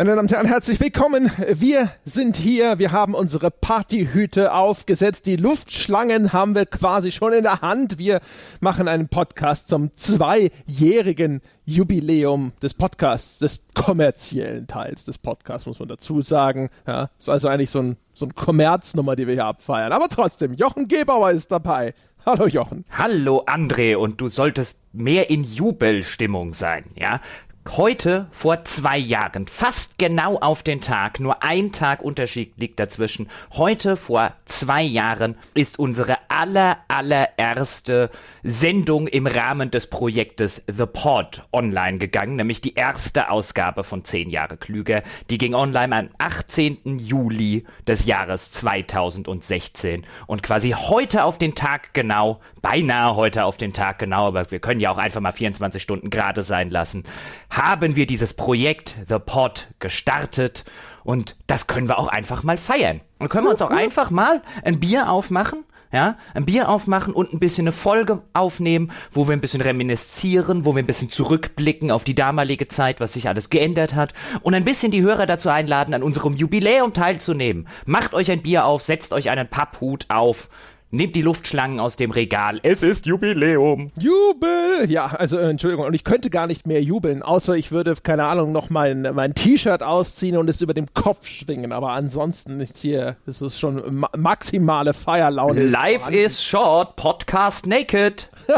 [0.00, 1.30] Meine Damen und Herren, herzlich willkommen.
[1.46, 2.78] Wir sind hier.
[2.78, 5.26] Wir haben unsere Partyhüte aufgesetzt.
[5.26, 7.98] Die Luftschlangen haben wir quasi schon in der Hand.
[7.98, 8.20] Wir
[8.60, 15.88] machen einen Podcast zum zweijährigen Jubiläum des Podcasts, des kommerziellen Teils des Podcasts, muss man
[15.88, 16.70] dazu sagen.
[16.86, 19.92] Ja, ist also eigentlich so ein, so ein Kommerznummer, die wir hier abfeiern.
[19.92, 21.92] Aber trotzdem, Jochen Gebauer ist dabei.
[22.24, 22.86] Hallo Jochen.
[22.90, 27.20] Hallo André und du solltest mehr in Jubelstimmung sein, ja?
[27.68, 33.28] Heute vor zwei Jahren, fast genau auf den Tag, nur ein Tag Unterschied liegt dazwischen.
[33.52, 38.08] Heute vor zwei Jahren ist unsere aller, allererste
[38.42, 44.30] Sendung im Rahmen des Projektes The Pod online gegangen, nämlich die erste Ausgabe von Zehn
[44.30, 45.02] Jahre Klüger.
[45.28, 46.98] Die ging online am 18.
[46.98, 53.74] Juli des Jahres 2016 und quasi heute auf den Tag genau, beinahe heute auf den
[53.74, 57.04] Tag genau, aber wir können ja auch einfach mal 24 Stunden gerade sein lassen
[57.50, 60.64] haben wir dieses Projekt The Pod gestartet
[61.04, 63.00] und das können wir auch einfach mal feiern.
[63.18, 67.32] Und können wir uns auch einfach mal ein Bier aufmachen ja, ein Bier aufmachen und
[67.32, 71.90] ein bisschen eine Folge aufnehmen, wo wir ein bisschen reminiszieren, wo wir ein bisschen zurückblicken
[71.90, 75.48] auf die damalige Zeit, was sich alles geändert hat und ein bisschen die Hörer dazu
[75.48, 77.66] einladen, an unserem Jubiläum teilzunehmen.
[77.86, 80.48] Macht euch ein Bier auf, setzt euch einen Papphut auf,
[80.92, 82.58] Nehmt die Luftschlangen aus dem Regal.
[82.64, 83.92] Es ist Jubiläum.
[83.96, 84.90] Jubel!
[84.90, 88.24] Ja, also äh, Entschuldigung, und ich könnte gar nicht mehr jubeln, außer ich würde, keine
[88.24, 91.70] Ahnung, noch mein, mein T-Shirt ausziehen und es über dem Kopf schwingen.
[91.70, 95.62] Aber ansonsten ist hier, es ist schon ma maximale Feierlaune.
[95.62, 98.28] Life is short, Podcast naked.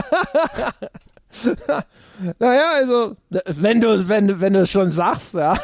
[2.39, 5.59] naja, also, wenn du, wenn, wenn du es schon sagst, ja.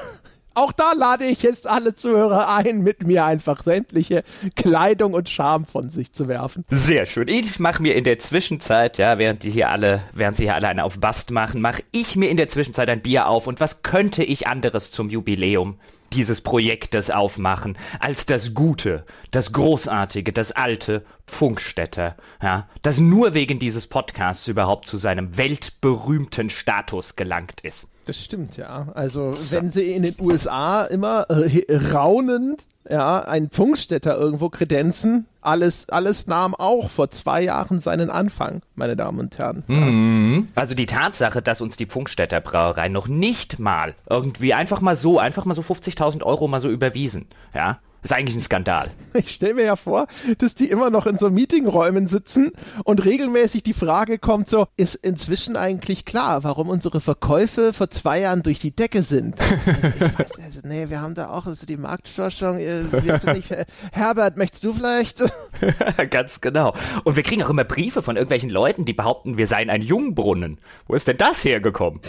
[0.59, 4.25] Auch da lade ich jetzt alle Zuhörer ein, mit mir einfach sämtliche
[4.57, 6.65] Kleidung und Scham von sich zu werfen.
[6.69, 7.29] Sehr schön.
[7.29, 10.67] Ich mache mir in der Zwischenzeit, ja, während die hier alle, während sie hier alle
[10.67, 13.47] eine auf Bast machen, mache ich mir in der Zwischenzeit ein Bier auf.
[13.47, 15.79] Und was könnte ich anderes zum Jubiläum
[16.13, 23.61] dieses Projektes aufmachen, als das Gute, das Großartige, das alte Funkstätter, ja, das nur wegen
[23.61, 27.88] dieses Podcasts überhaupt zu seinem weltberühmten Status gelangt ist.
[28.09, 28.89] Das stimmt, ja.
[28.95, 35.91] Also, wenn sie in den USA immer äh, raunend, ja, einen Funkstätter irgendwo kredenzen, alles,
[35.91, 39.63] alles nahm auch vor zwei Jahren seinen Anfang, meine Damen und Herren.
[39.67, 40.49] Mhm.
[40.55, 45.19] Also die Tatsache, dass uns die Funkstätter Brauerei noch nicht mal irgendwie einfach mal so,
[45.19, 48.91] einfach mal so 50.000 Euro mal so überwiesen, ja, ist eigentlich ein Skandal.
[49.15, 50.07] Ich stelle mir ja vor,
[50.39, 52.53] dass die immer noch in so Meetingräumen sitzen
[52.85, 58.21] und regelmäßig die Frage kommt so, ist inzwischen eigentlich klar, warum unsere Verkäufe vor zwei
[58.21, 59.37] Jahren durch die Decke sind?
[59.69, 62.59] Also ich weiß, also, nee, wir haben da auch also die Marktforschung.
[62.59, 62.85] Äh,
[63.33, 63.51] nicht,
[63.93, 65.25] Herbert, möchtest du vielleicht?
[66.11, 66.75] Ganz genau.
[67.05, 70.59] Und wir kriegen auch immer Briefe von irgendwelchen Leuten, die behaupten, wir seien ein Jungbrunnen.
[70.87, 72.01] Wo ist denn das hergekommen?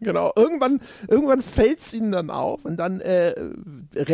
[0.00, 0.32] genau.
[0.36, 3.34] Irgendwann, irgendwann fällt es ihnen dann auf und dann äh,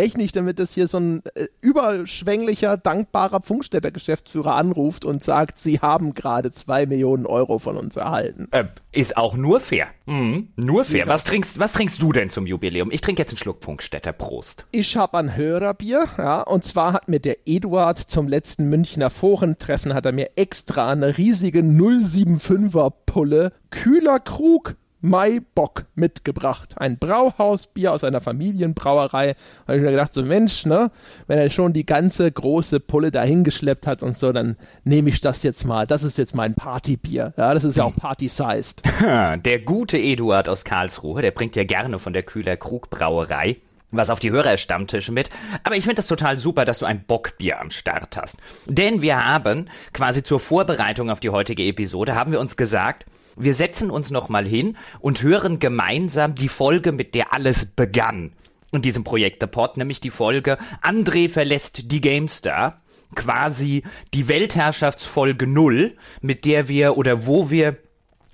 [0.07, 5.81] rechne ich damit, dass hier so ein äh, überschwänglicher, dankbarer Funkstätter-Geschäftsführer anruft und sagt, sie
[5.81, 8.47] haben gerade zwei Millionen Euro von uns erhalten.
[8.53, 9.89] Äh, ist auch nur fair.
[10.07, 11.09] Mhm, nur fair.
[11.09, 12.93] Was trinkst, was trinkst du denn zum Jubiläum?
[12.93, 14.13] Ich trinke jetzt einen Schluck Funkstätter.
[14.13, 14.65] Prost.
[14.71, 19.93] Ich habe ein Hörerbier, ja, und zwar hat mir der Eduard zum letzten Münchner Forentreffen
[19.93, 26.75] hat er mir extra eine riesige 075er Pulle kühler Krug Maibock mitgebracht.
[26.79, 29.35] Ein Brauhausbier aus einer Familienbrauerei.
[29.35, 30.91] Da habe ich mir gedacht, so Mensch, ne,
[31.27, 35.43] wenn er schon die ganze große Pulle dahingeschleppt hat und so, dann nehme ich das
[35.43, 35.87] jetzt mal.
[35.87, 37.33] Das ist jetzt mein Partybier.
[37.37, 38.83] Ja, das ist ja auch party-sized.
[39.45, 43.57] Der gute Eduard aus Karlsruhe, der bringt ja gerne von der Kühler Krug Brauerei
[43.93, 45.31] was auf die Hörerstammtische mit.
[45.63, 48.37] Aber ich finde das total super, dass du ein Bockbier am Start hast.
[48.67, 53.55] Denn wir haben quasi zur Vorbereitung auf die heutige Episode, haben wir uns gesagt, wir
[53.55, 58.33] setzen uns nochmal hin und hören gemeinsam die Folge, mit der alles begann.
[58.73, 62.83] In diesem Projekt Pod, nämlich die Folge André verlässt die GameStar.
[63.15, 67.77] Quasi die Weltherrschaftsfolge Null, mit der wir oder wo wir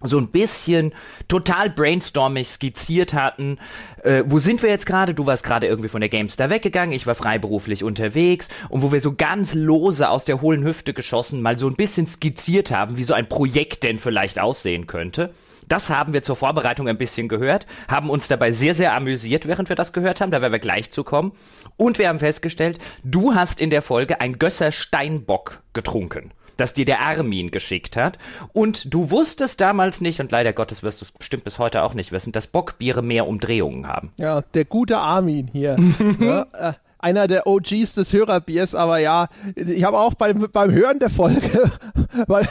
[0.02, 0.92] so ein bisschen
[1.28, 3.58] total brainstormig skizziert hatten.
[4.02, 5.14] Äh, wo sind wir jetzt gerade?
[5.14, 9.00] Du warst gerade irgendwie von der GameStar weggegangen, ich war freiberuflich unterwegs und wo wir
[9.00, 13.04] so ganz lose aus der hohlen Hüfte geschossen mal so ein bisschen skizziert haben, wie
[13.04, 15.32] so ein Projekt denn vielleicht aussehen könnte.
[15.68, 19.68] Das haben wir zur Vorbereitung ein bisschen gehört, haben uns dabei sehr, sehr amüsiert, während
[19.68, 21.32] wir das gehört haben, da werden wir gleich zu kommen.
[21.76, 26.84] Und wir haben festgestellt, du hast in der Folge ein Gösser Steinbock getrunken das dir
[26.84, 28.18] der Armin geschickt hat.
[28.52, 31.94] Und du wusstest damals nicht, und leider Gottes wirst du es bestimmt bis heute auch
[31.94, 34.12] nicht wissen, dass Bockbiere mehr Umdrehungen haben.
[34.16, 35.76] Ja, der gute Armin hier.
[36.20, 36.72] ja, äh,
[37.02, 39.26] einer der OGs des Hörerbiers, aber ja,
[39.56, 41.70] ich habe auch beim, beim Hören der Folge,
[42.28, 42.46] weil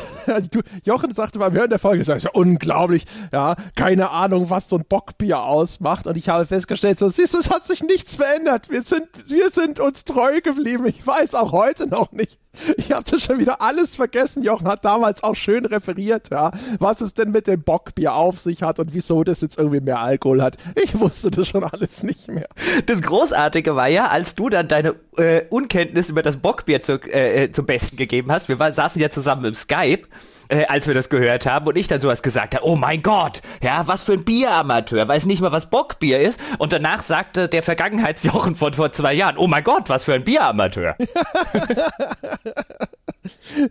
[0.52, 4.68] du, Jochen sagte beim Hören der Folge, das ist ja unglaublich, ja, keine Ahnung, was
[4.68, 8.18] so ein Bockbier ausmacht und ich habe festgestellt, so, siehst du, es hat sich nichts
[8.18, 12.38] verändert, wir sind, wir sind uns treu geblieben, ich weiß auch heute noch nicht,
[12.78, 14.44] ich habe das schon wieder alles vergessen.
[14.44, 18.64] Jochen hat damals auch schön referiert, ja, was es denn mit dem Bockbier auf sich
[18.64, 20.58] hat und wieso das jetzt irgendwie mehr Alkohol hat.
[20.84, 22.48] Ich wusste das schon alles nicht mehr.
[22.86, 27.46] Das Großartige war ja, als du dann deine äh, Unkenntnis über das Bockbier zu, äh,
[27.46, 28.48] äh zum Besten gegeben hast.
[28.48, 30.08] Wir war, saßen ja zusammen im Skype
[30.52, 33.42] äh, als wir das gehört haben und ich dann sowas gesagt habe, oh mein Gott,
[33.64, 36.40] ja, was für ein Bieramateur, weiß nicht mal, was Bockbier ist.
[36.58, 40.24] Und danach sagte der Vergangenheitsjochen von vor zwei Jahren, oh mein Gott, was für ein
[40.24, 40.96] Bieramateur.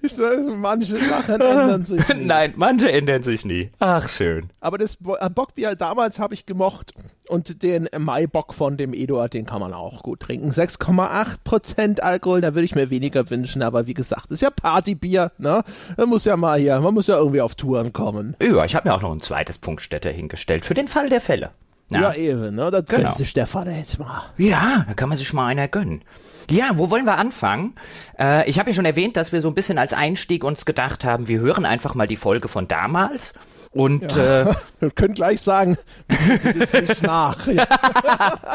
[0.02, 2.24] Ich sage, manche Sachen ändern sich nie.
[2.24, 3.70] Nein, manche ändern sich nie.
[3.78, 4.48] Ach, schön.
[4.60, 6.92] Aber das äh, Bockbier damals habe ich gemocht
[7.28, 10.50] und den Maibock von dem Eduard, den kann man auch gut trinken.
[10.50, 15.62] 6,8% Alkohol, da würde ich mir weniger wünschen, aber wie gesagt, ist ja Partybier, ne?
[15.96, 18.36] Man muss ja mal hier, man muss ja irgendwie auf Touren kommen.
[18.40, 21.50] Ja, ich habe mir auch noch ein zweites Punktstätter hingestellt, für den Fall der Fälle.
[21.88, 22.70] Na, ja, eben, ne?
[22.70, 23.02] Das genau.
[23.02, 24.22] gönnt sich der Vater jetzt mal.
[24.38, 26.02] Ja, da kann man sich mal einer gönnen.
[26.48, 27.74] Ja, wo wollen wir anfangen?
[28.18, 31.04] Äh, ich habe ja schon erwähnt, dass wir so ein bisschen als Einstieg uns gedacht
[31.04, 33.34] haben, wir hören einfach mal die Folge von damals.
[33.72, 35.76] Und ja, äh, wir können gleich sagen,
[36.08, 37.46] wir das nicht nach.
[37.46, 37.66] Ja.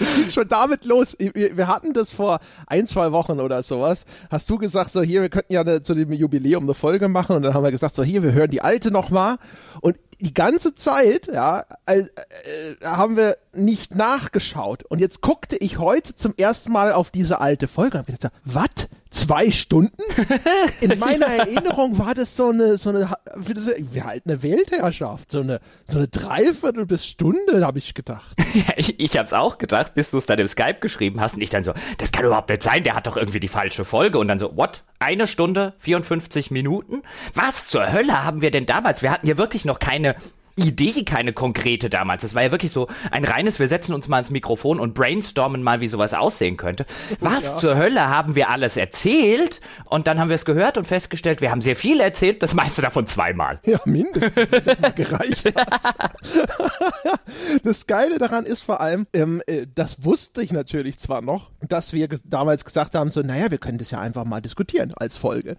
[0.00, 1.16] es ging schon damit los.
[1.18, 4.04] Wir hatten das vor ein, zwei Wochen oder sowas.
[4.30, 7.36] Hast du gesagt, so hier, wir könnten ja eine, zu dem Jubiläum eine Folge machen
[7.36, 9.36] und dann haben wir gesagt, so hier, wir hören die alte nochmal.
[9.82, 12.04] Und die ganze Zeit, ja, äh, äh,
[12.84, 14.84] haben wir nicht nachgeschaut.
[14.84, 18.32] Und jetzt guckte ich heute zum ersten Mal auf diese alte Folge und habe gedacht,
[18.44, 18.88] was?
[19.10, 19.96] Zwei Stunden?
[20.80, 25.60] In meiner Erinnerung war das so eine, so eine, wie halt eine Weltherrschaft, so eine,
[25.84, 28.36] so eine Dreiviertel bis Stunde, habe ich gedacht.
[28.52, 31.34] Ja, ich, ich habe es auch gedacht, bis du es dann im Skype geschrieben hast
[31.34, 33.84] und ich dann so, das kann überhaupt nicht sein, der hat doch irgendwie die falsche
[33.84, 34.82] Folge und dann so, what?
[34.98, 37.02] Eine Stunde, 54 Minuten?
[37.34, 39.02] Was zur Hölle haben wir denn damals?
[39.02, 40.16] Wir hatten ja wirklich noch keine
[40.60, 42.22] Idee, keine konkrete damals.
[42.22, 45.62] Das war ja wirklich so ein reines, wir setzen uns mal ins Mikrofon und brainstormen
[45.62, 46.86] mal, wie sowas aussehen könnte.
[47.20, 47.56] Was ja.
[47.56, 49.60] zur Hölle haben wir alles erzählt?
[49.84, 52.82] Und dann haben wir es gehört und festgestellt, wir haben sehr viel erzählt, das meiste
[52.82, 53.60] davon zweimal.
[53.64, 55.94] Ja, mindestens, wenn das mal gereicht hat.
[57.64, 61.92] das Geile daran ist vor allem, ähm, äh, das wusste ich natürlich zwar noch, dass
[61.92, 65.16] wir ges damals gesagt haben, so, naja, wir können das ja einfach mal diskutieren als
[65.16, 65.56] Folge.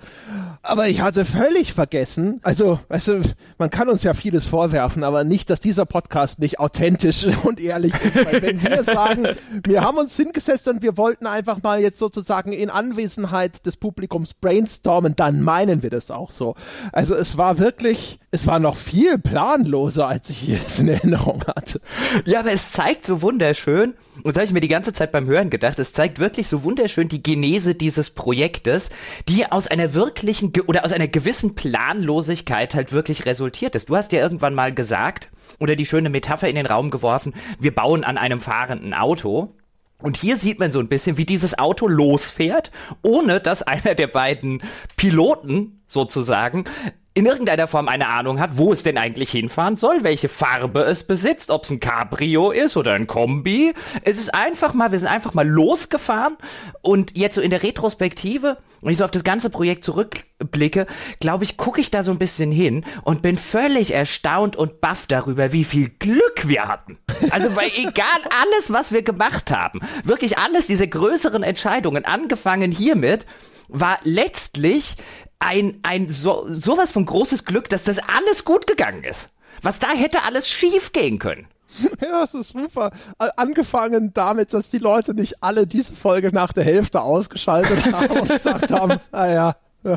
[0.62, 3.22] Aber ich hatte völlig vergessen, also, weißt du,
[3.58, 7.60] man kann uns ja vieles vorwerfen, werfen, aber nicht, dass dieser Podcast nicht authentisch und
[7.60, 8.26] ehrlich ist.
[8.26, 9.28] Weil wenn wir sagen,
[9.66, 14.34] wir haben uns hingesetzt und wir wollten einfach mal jetzt sozusagen in Anwesenheit des Publikums
[14.34, 16.56] brainstormen, dann meinen wir das auch so.
[16.92, 21.82] Also es war wirklich, es war noch viel planloser, als ich es in Erinnerung hatte.
[22.26, 23.94] Ja, aber es zeigt so wunderschön,
[24.24, 26.64] und das habe ich mir die ganze Zeit beim Hören gedacht, es zeigt wirklich so
[26.64, 28.90] wunderschön die Genese dieses Projektes,
[29.28, 33.90] die aus einer wirklichen oder aus einer gewissen Planlosigkeit halt wirklich resultiert ist.
[33.90, 35.30] Du hast ja irgendwann mal gesagt
[35.60, 39.56] oder die schöne Metapher in den Raum geworfen, wir bauen an einem fahrenden Auto.
[40.02, 42.72] Und hier sieht man so ein bisschen, wie dieses Auto losfährt,
[43.04, 44.64] ohne dass einer der beiden
[44.96, 46.66] Piloten sozusagen
[47.14, 51.04] in irgendeiner Form eine Ahnung hat, wo es denn eigentlich hinfahren soll, welche Farbe es
[51.04, 53.74] besitzt, ob es ein Cabrio ist oder ein Kombi.
[54.04, 56.38] Es ist einfach mal, wir sind einfach mal losgefahren
[56.82, 60.88] und jetzt so in der Retrospektive, wenn ich so auf das ganze Projekt zurückblicke,
[61.20, 65.06] glaube ich, gucke ich da so ein bisschen hin und bin völlig erstaunt und baff
[65.06, 66.98] darüber, wie viel Glück wir hatten.
[67.32, 68.06] Also weil egal
[68.42, 73.26] alles, was wir gemacht haben, wirklich alles, diese größeren Entscheidungen, angefangen hiermit,
[73.68, 74.96] war letztlich
[75.42, 79.30] ein, ein so, sowas von großes Glück, dass das alles gut gegangen ist.
[79.62, 81.48] Was da hätte alles schief gehen können.
[82.02, 82.92] Ja, es ist super.
[83.38, 88.28] Angefangen damit, dass die Leute nicht alle diese Folge nach der Hälfte ausgeschaltet haben und
[88.28, 89.56] gesagt haben, naja,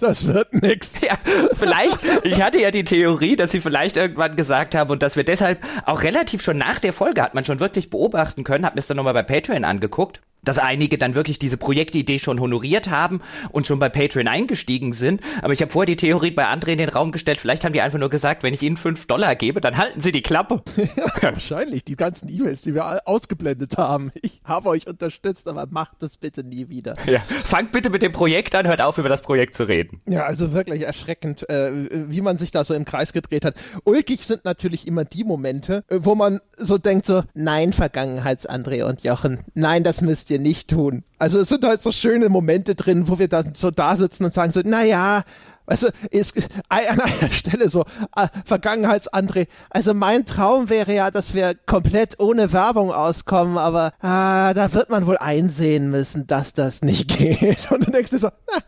[0.00, 1.00] das wird nix.
[1.00, 1.16] Ja,
[1.54, 5.24] vielleicht, ich hatte ja die Theorie, dass sie vielleicht irgendwann gesagt haben und dass wir
[5.24, 8.80] deshalb auch relativ schon nach der Folge hat man schon wirklich beobachten können, hab mir
[8.80, 13.20] das dann nochmal bei Patreon angeguckt dass einige dann wirklich diese Projektidee schon honoriert haben
[13.50, 15.20] und schon bei Patreon eingestiegen sind.
[15.42, 17.80] Aber ich habe vorher die Theorie bei André in den Raum gestellt, vielleicht haben die
[17.80, 20.62] einfach nur gesagt, wenn ich ihnen fünf Dollar gebe, dann halten sie die Klappe.
[20.96, 21.84] Ja, wahrscheinlich.
[21.84, 24.12] Die ganzen E-Mails, die wir ausgeblendet haben.
[24.22, 26.96] Ich habe euch unterstützt, aber macht das bitte nie wieder.
[27.06, 30.00] Ja, fangt bitte mit dem Projekt an, hört auf, über das Projekt zu reden.
[30.06, 33.54] Ja, also wirklich erschreckend, äh, wie man sich da so im Kreis gedreht hat.
[33.84, 39.02] Ulkig sind natürlich immer die Momente, äh, wo man so denkt so, nein, Vergangenheits-André und
[39.04, 41.04] Jochen, nein, das müsst ihr ihr nicht tun.
[41.18, 44.32] Also es sind halt so schöne Momente drin, wo wir da so da sitzen und
[44.32, 45.24] sagen so, naja,
[45.66, 46.36] Weißt du, ist
[46.68, 47.84] an einer Stelle so,
[48.16, 54.54] äh, Vergangenheits-André, also mein Traum wäre ja, dass wir komplett ohne Werbung auskommen, aber äh,
[54.54, 57.70] da wird man wohl einsehen müssen, dass das nicht geht.
[57.70, 58.60] Und dann denkst du so, na,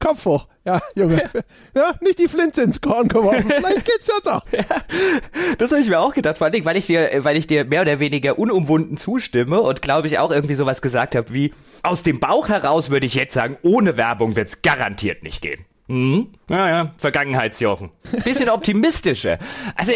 [0.00, 0.48] Kopf hoch.
[0.64, 1.28] Ja, Junge.
[1.74, 3.48] Ja, nicht die Flinte ins Korn geworfen.
[3.56, 4.44] Vielleicht geht's ja doch.
[4.52, 4.64] Ja,
[5.58, 7.82] das habe ich mir auch gedacht, vor allem, weil ich dir, weil ich dir mehr
[7.82, 11.52] oder weniger unumwunden zustimme und glaube ich auch irgendwie sowas gesagt habe wie,
[11.82, 15.64] aus dem Bauch heraus würde ich jetzt sagen, ohne Werbung wird's garantiert nicht gehen.
[15.88, 16.28] Mhm.
[16.50, 17.90] Ja, ja, Vergangenheitsjochen.
[18.24, 19.38] Bisschen optimistischer.
[19.74, 19.92] Also,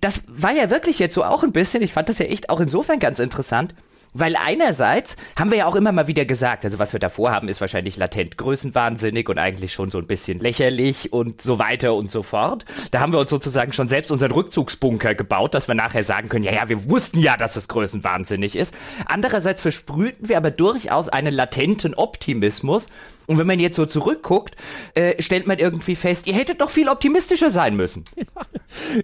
[0.00, 2.60] das war ja wirklich jetzt so auch ein bisschen, ich fand das ja echt auch
[2.60, 3.74] insofern ganz interessant,
[4.18, 7.48] weil einerseits haben wir ja auch immer mal wieder gesagt, also was wir davor haben,
[7.48, 12.10] ist wahrscheinlich latent größenwahnsinnig und eigentlich schon so ein bisschen lächerlich und so weiter und
[12.10, 12.64] so fort.
[12.92, 16.44] Da haben wir uns sozusagen schon selbst unseren Rückzugsbunker gebaut, dass wir nachher sagen können,
[16.44, 18.72] ja, ja, wir wussten ja, dass es größenwahnsinnig ist.
[19.04, 22.86] Andererseits versprühten wir aber durchaus einen latenten Optimismus,
[23.26, 24.56] und wenn man jetzt so zurückguckt,
[24.94, 28.04] äh, stellt man irgendwie fest, ihr hättet doch viel optimistischer sein müssen.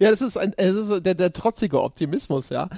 [0.00, 2.68] Ja, das ist, ein, das ist der, der trotzige Optimismus, ja.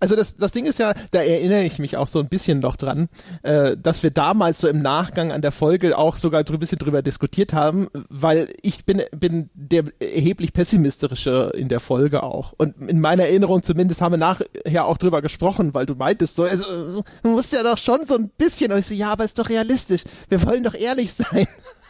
[0.00, 2.76] Also das, das Ding ist ja, da erinnere ich mich auch so ein bisschen noch
[2.76, 3.08] dran,
[3.42, 7.02] äh, dass wir damals so im Nachgang an der Folge auch sogar ein bisschen drüber
[7.02, 12.52] diskutiert haben, weil ich bin, bin der erheblich pessimistische in der Folge auch.
[12.58, 16.44] Und in meiner Erinnerung zumindest haben wir nachher auch drüber gesprochen, weil du meintest so,
[16.44, 19.38] also, du musst ja doch schon so ein bisschen, und ich so, ja, aber ist
[19.38, 20.04] doch realistisch.
[20.28, 21.46] Wir wollen doch eher ehrlich sein.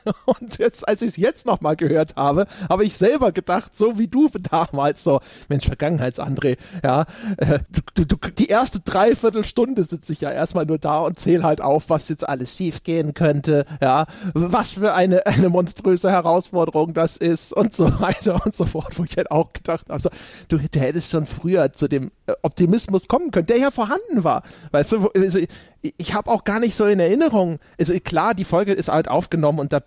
[0.25, 4.09] Und jetzt, als ich es jetzt nochmal gehört habe, habe ich selber gedacht, so wie
[4.09, 7.07] du damals, so, Mensch, Vergangenheits-André, ja,
[7.39, 7.59] äh,
[7.95, 11.91] du, du, die erste Dreiviertelstunde sitze ich ja erstmal nur da und zähle halt auf,
[11.91, 17.53] was jetzt alles schief gehen könnte, ja, was für eine, eine monströse Herausforderung das ist
[17.53, 20.11] und so weiter und so fort, wo ich halt auch gedacht habe, so,
[20.49, 24.43] du, du hättest schon früher zu dem äh, Optimismus kommen können, der ja vorhanden war,
[24.71, 25.41] weißt du, also,
[25.83, 29.59] ich habe auch gar nicht so in Erinnerung, also klar, die Folge ist halt aufgenommen
[29.59, 29.83] und da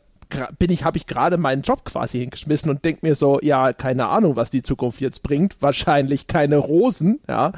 [0.60, 4.08] bin ich, habe ich gerade meinen Job quasi hingeschmissen und denke mir so, ja, keine
[4.10, 5.62] Ahnung, was die Zukunft jetzt bringt.
[5.62, 7.52] Wahrscheinlich keine Rosen, ja.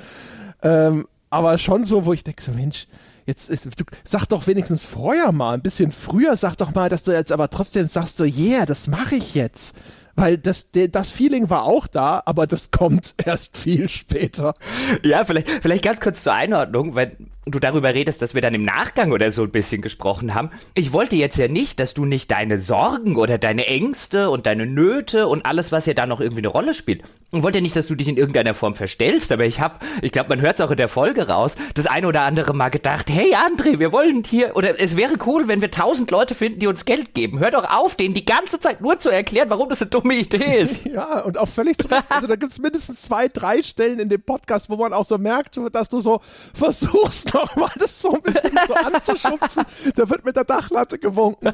[0.63, 2.88] Ähm, aber schon so, wo ich denke so, Mensch,
[3.25, 7.03] jetzt ist, du, sag doch wenigstens vorher mal, ein bisschen früher, sag doch mal, dass
[7.03, 9.75] du jetzt aber trotzdem sagst so, yeah, das mache ich jetzt.
[10.15, 14.55] Weil das, das Feeling war auch da, aber das kommt erst viel später.
[15.03, 18.63] Ja, vielleicht, vielleicht ganz kurz zur Einordnung, weil du darüber redest, dass wir dann im
[18.63, 20.51] Nachgang oder so ein bisschen gesprochen haben.
[20.75, 24.67] Ich wollte jetzt ja nicht, dass du nicht deine Sorgen oder deine Ängste und deine
[24.67, 27.03] Nöte und alles, was ja da noch irgendwie eine Rolle spielt.
[27.31, 30.12] Ich wollte ja nicht, dass du dich in irgendeiner Form verstellst, aber ich habe, ich
[30.12, 33.10] glaube, man hört es auch in der Folge raus, das eine oder andere mal gedacht,
[33.10, 36.67] hey André, wir wollen hier, oder es wäre cool, wenn wir tausend Leute finden, die
[36.67, 37.39] uns Geld geben.
[37.39, 40.60] Hör doch auf, denen die ganze Zeit nur zu erklären, warum das eine dumme Idee
[40.60, 40.86] ist.
[40.93, 42.03] ja, und auch völlig zurück.
[42.10, 45.17] Also da gibt es mindestens zwei, drei Stellen in dem Podcast, wo man auch so
[45.17, 46.21] merkt, dass du so
[46.53, 49.63] versuchst, nochmal das so ein bisschen so anzuschubsen.
[49.95, 51.53] Da wird mit der Dachlatte gewunken.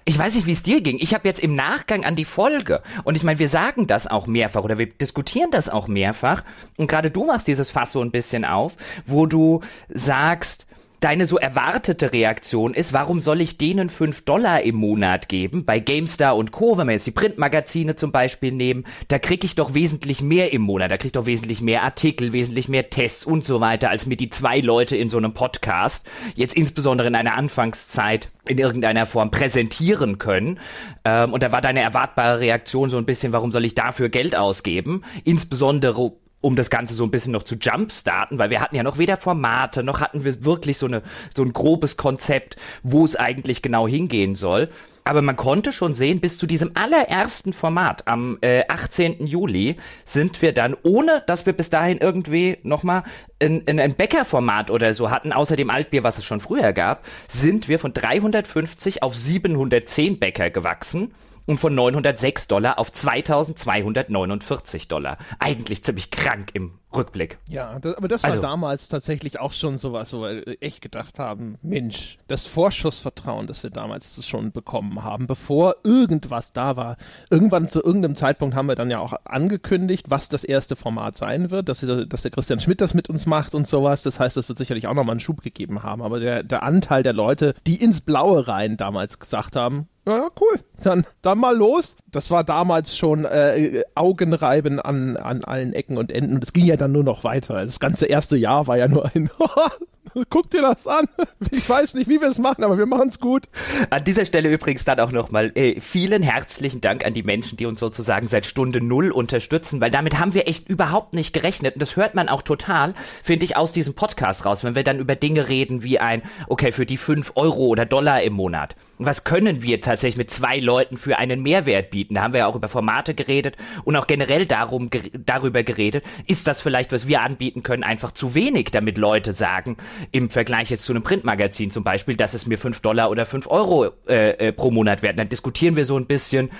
[0.04, 0.99] ich weiß nicht, wie es dir ging.
[1.00, 4.26] Ich habe jetzt im Nachgang an die Folge, und ich meine, wir sagen das auch
[4.26, 6.44] mehrfach oder wir diskutieren das auch mehrfach,
[6.76, 10.66] und gerade du machst dieses Fass so ein bisschen auf, wo du sagst,
[11.04, 15.66] deine so erwartete Reaktion ist, warum soll ich denen 5 Dollar im Monat geben?
[15.66, 19.54] Bei GameStar und Co., wenn wir jetzt die Printmagazine zum Beispiel nehmen, da kriege ich
[19.54, 23.26] doch wesentlich mehr im Monat, da kriege ich doch wesentlich mehr Artikel, wesentlich mehr Tests
[23.26, 26.06] und so weiter, als mir die zwei Leute in so einem Podcast,
[26.37, 30.58] jetzt insbesondere in einer Anfangszeit, in irgendeiner Form präsentieren können.
[31.04, 34.34] Ähm, und da war deine erwartbare Reaktion so ein bisschen, warum soll ich dafür Geld
[34.34, 35.02] ausgeben?
[35.25, 36.12] Insbesondere
[36.44, 39.16] um das Ganze so ein bisschen noch zu jumpstarten, weil wir hatten ja noch weder
[39.16, 41.02] Formate, noch hatten wir wirklich so, eine,
[41.34, 44.68] so ein grobes Konzept, wo es eigentlich genau hingehen soll.
[45.06, 49.26] Aber man konnte schon sehen, bis zu diesem allerersten Format am äh, 18.
[49.26, 53.04] Juli sind wir dann, ohne dass wir bis dahin irgendwie nochmal
[53.42, 57.68] ein, ein Bäckerformat oder so hatten, außer dem Altbier, was es schon früher gab, sind
[57.68, 61.14] wir von 350 auf 710 Bäcker gewachsen
[61.46, 65.18] und von 906 Dollar auf 2249 Dollar.
[65.38, 67.38] Eigentlich ziemlich krank im Rückblick.
[67.48, 71.18] Ja, das, aber das war also, damals tatsächlich auch schon sowas, wo wir echt gedacht
[71.18, 76.96] haben, Mensch, das Vorschussvertrauen, das wir damals schon bekommen haben, bevor irgendwas da war.
[77.30, 81.50] Irgendwann zu irgendeinem Zeitpunkt haben wir dann ja auch angekündigt, was das erste Format sein
[81.50, 84.02] wird, dass, dass der Christian Schmidt das mit uns macht und sowas.
[84.02, 86.02] Das heißt, das wird sicherlich auch nochmal einen Schub gegeben haben.
[86.02, 90.60] Aber der, der Anteil der Leute, die ins Blaue rein damals gesagt haben, ja, cool.
[90.82, 91.96] Dann, dann mal los.
[92.10, 96.34] Das war damals schon äh, Augenreiben an, an allen Ecken und Enden.
[96.34, 97.60] Und es ging ja dann nur noch weiter.
[97.60, 99.30] Das ganze erste Jahr war ja nur ein
[100.30, 101.09] Guck dir das an.
[101.50, 103.44] Ich weiß nicht, wie wir es machen, aber wir machen es gut.
[103.90, 107.66] An dieser Stelle übrigens dann auch nochmal äh, vielen herzlichen Dank an die Menschen, die
[107.66, 111.75] uns sozusagen seit Stunde Null unterstützen, weil damit haben wir echt überhaupt nicht gerechnet.
[111.75, 114.99] Und das hört man auch total, finde ich, aus diesem Podcast raus, wenn wir dann
[114.99, 118.75] über Dinge reden wie ein, okay, für die fünf Euro oder Dollar im Monat.
[118.99, 122.14] Was können wir tatsächlich mit zwei Leuten für einen Mehrwert bieten?
[122.14, 126.04] Da haben wir ja auch über Formate geredet und auch generell darum, darüber geredet.
[126.26, 129.76] Ist das vielleicht, was wir anbieten können, einfach zu wenig, damit Leute sagen,
[130.12, 133.46] im Vergleich jetzt zu einem Printmagazin zum Beispiel, dass es mir fünf Dollar oder fünf
[133.46, 135.18] Euro äh, äh, pro Monat wert.
[135.18, 136.50] Dann diskutieren wir so ein bisschen,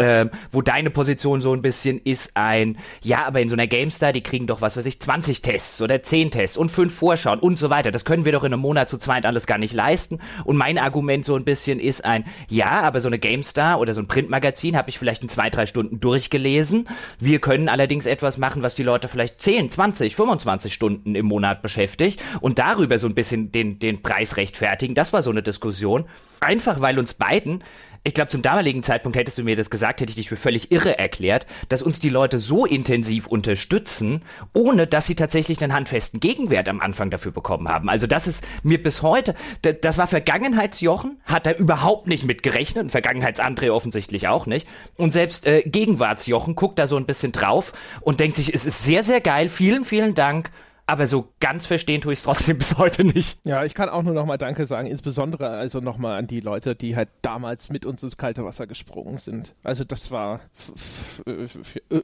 [0.00, 4.12] ähm, wo deine Position so ein bisschen ist ein, ja, aber in so einer GameStar,
[4.12, 7.58] die kriegen doch, was weiß ich, 20 Tests oder 10 Tests und 5 Vorschauen und
[7.58, 7.90] so weiter.
[7.90, 10.18] Das können wir doch in einem Monat zu zweit alles gar nicht leisten.
[10.44, 14.00] Und mein Argument so ein bisschen ist ein, ja, aber so eine GameStar oder so
[14.00, 16.88] ein Printmagazin habe ich vielleicht in zwei, drei Stunden durchgelesen.
[17.18, 21.60] Wir können allerdings etwas machen, was die Leute vielleicht 10, 20, 25 Stunden im Monat
[21.60, 24.94] beschäftigt und darüber so ein bisschen den, den Preis rechtfertigen.
[24.94, 26.06] Das war so eine Diskussion.
[26.40, 27.62] Einfach weil uns beiden
[28.02, 30.72] ich glaube, zum damaligen Zeitpunkt hättest du mir das gesagt, hätte ich dich für völlig
[30.72, 34.22] irre erklärt, dass uns die Leute so intensiv unterstützen,
[34.54, 37.90] ohne dass sie tatsächlich einen handfesten Gegenwert am Anfang dafür bekommen haben.
[37.90, 39.34] Also das ist mir bis heute,
[39.82, 44.66] das war Vergangenheitsjochen, hat er überhaupt nicht mit gerechnet und Vergangenheitsandré offensichtlich auch nicht.
[44.96, 48.82] Und selbst äh, Gegenwartsjochen guckt da so ein bisschen drauf und denkt sich, es ist
[48.82, 50.50] sehr, sehr geil, vielen, vielen Dank
[50.90, 53.38] aber so ganz verstehen tue ich es trotzdem bis heute nicht.
[53.44, 56.96] Ja, ich kann auch nur nochmal Danke sagen, insbesondere also nochmal an die Leute, die
[56.96, 59.54] halt damals mit uns ins kalte Wasser gesprungen sind.
[59.62, 60.40] Also das war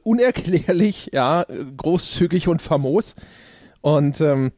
[0.03, 1.45] unerklärlich, ja,
[1.75, 3.15] großzügig und famos.
[3.81, 4.51] Und ähm,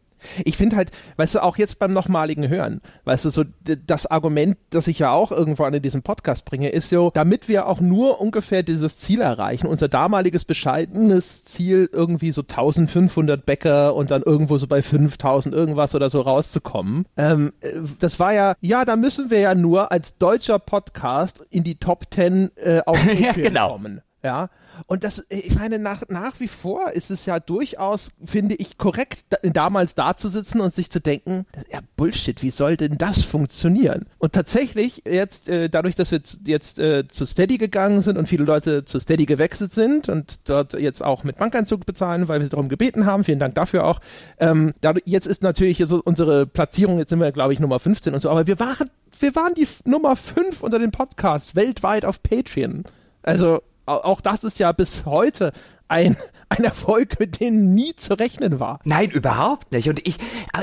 [0.46, 3.44] ich finde halt, weißt du, auch jetzt beim nochmaligen Hören, weißt du, so
[3.86, 7.68] das Argument, das ich ja auch irgendwann in diesem Podcast bringe, ist so, damit wir
[7.68, 14.12] auch nur ungefähr dieses Ziel erreichen, unser damaliges bescheidenes Ziel, irgendwie so 1500 Bäcker und
[14.12, 17.54] dann irgendwo so bei 5000 irgendwas oder so rauszukommen, ähm,
[18.00, 22.06] das war ja, ja, da müssen wir ja nur als deutscher Podcast in die Top
[22.14, 23.72] 10 äh, auf ja, genau.
[23.72, 24.02] kommen.
[24.24, 24.50] Ja,
[24.88, 29.26] und das, ich meine, nach, nach wie vor ist es ja durchaus, finde ich, korrekt,
[29.30, 33.24] da, damals da zu sitzen und sich zu denken, ja, Bullshit, wie soll denn das
[33.24, 34.06] funktionieren?
[34.18, 38.44] Und tatsächlich, jetzt, äh, dadurch, dass wir jetzt äh, zu Steady gegangen sind und viele
[38.44, 42.52] Leute zu Steady gewechselt sind und dort jetzt auch mit Bankeinzug bezahlen, weil wir sie
[42.52, 44.00] darum gebeten haben, vielen Dank dafür auch.
[44.40, 48.14] Ähm, dadurch, jetzt ist natürlich so unsere Platzierung, jetzt sind wir, glaube ich, Nummer 15
[48.14, 48.90] und so, aber wir waren,
[49.20, 52.84] wir waren die Nummer 5 unter den Podcasts weltweit auf Patreon.
[53.22, 55.52] Also, auch das ist ja bis heute
[55.88, 56.16] ein,
[56.50, 58.80] ein Erfolg, mit dem nie zu rechnen war.
[58.84, 59.90] Nein, überhaupt nicht.
[59.90, 60.18] Und ich,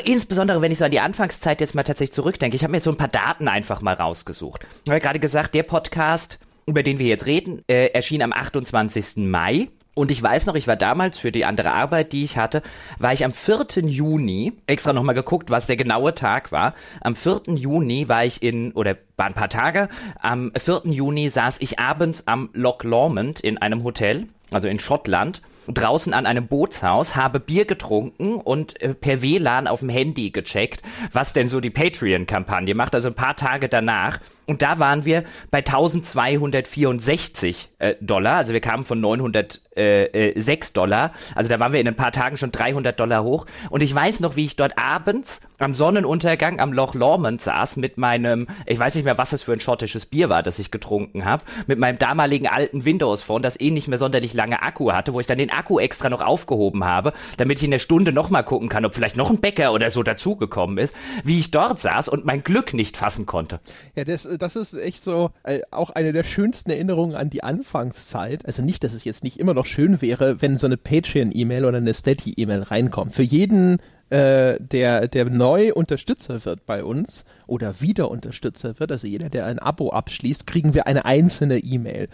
[0.04, 2.90] insbesondere wenn ich so an die Anfangszeit jetzt mal tatsächlich zurückdenke, ich habe mir so
[2.90, 4.62] ein paar Daten einfach mal rausgesucht.
[4.84, 8.32] Ich habe ja gerade gesagt, der Podcast, über den wir jetzt reden, äh, erschien am
[8.32, 9.16] 28.
[9.28, 9.68] Mai.
[9.96, 12.62] Und ich weiß noch, ich war damals für die andere Arbeit, die ich hatte,
[12.98, 13.66] war ich am 4.
[13.86, 16.74] Juni, extra nochmal geguckt, was der genaue Tag war.
[17.00, 17.54] Am 4.
[17.54, 19.88] Juni war ich in, oder war ein paar Tage,
[20.20, 20.82] am 4.
[20.84, 26.26] Juni saß ich abends am Loch Lomond in einem Hotel, also in Schottland draußen an
[26.26, 30.82] einem Bootshaus, habe Bier getrunken und äh, per WLAN auf dem Handy gecheckt,
[31.12, 34.20] was denn so die Patreon-Kampagne macht, also ein paar Tage danach.
[34.46, 38.36] Und da waren wir bei 1264 äh, Dollar.
[38.36, 41.12] Also wir kamen von 906 äh, äh, Dollar.
[41.34, 43.46] Also da waren wir in ein paar Tagen schon 300 Dollar hoch.
[43.70, 47.98] Und ich weiß noch, wie ich dort abends am Sonnenuntergang am Loch Lomond saß mit
[47.98, 51.24] meinem, ich weiß nicht mehr, was es für ein schottisches Bier war, das ich getrunken
[51.24, 55.14] habe, mit meinem damaligen alten Windows Phone, das eh nicht mehr sonderlich lange Akku hatte,
[55.14, 58.44] wo ich dann den Akku extra noch aufgehoben habe, damit ich in der Stunde nochmal
[58.44, 62.08] gucken kann, ob vielleicht noch ein Bäcker oder so dazugekommen ist, wie ich dort saß
[62.08, 63.60] und mein Glück nicht fassen konnte.
[63.94, 68.44] Ja, das, das ist echt so äh, auch eine der schönsten Erinnerungen an die Anfangszeit.
[68.46, 71.78] Also nicht, dass es jetzt nicht immer noch schön wäre, wenn so eine Patreon-E-Mail oder
[71.78, 73.12] eine Steady-E-Mail reinkommt.
[73.12, 79.08] Für jeden äh, der, der neu Unterstützer wird bei uns oder wieder Unterstützer wird, also
[79.08, 82.08] jeder, der ein Abo abschließt, kriegen wir eine einzelne E-Mail.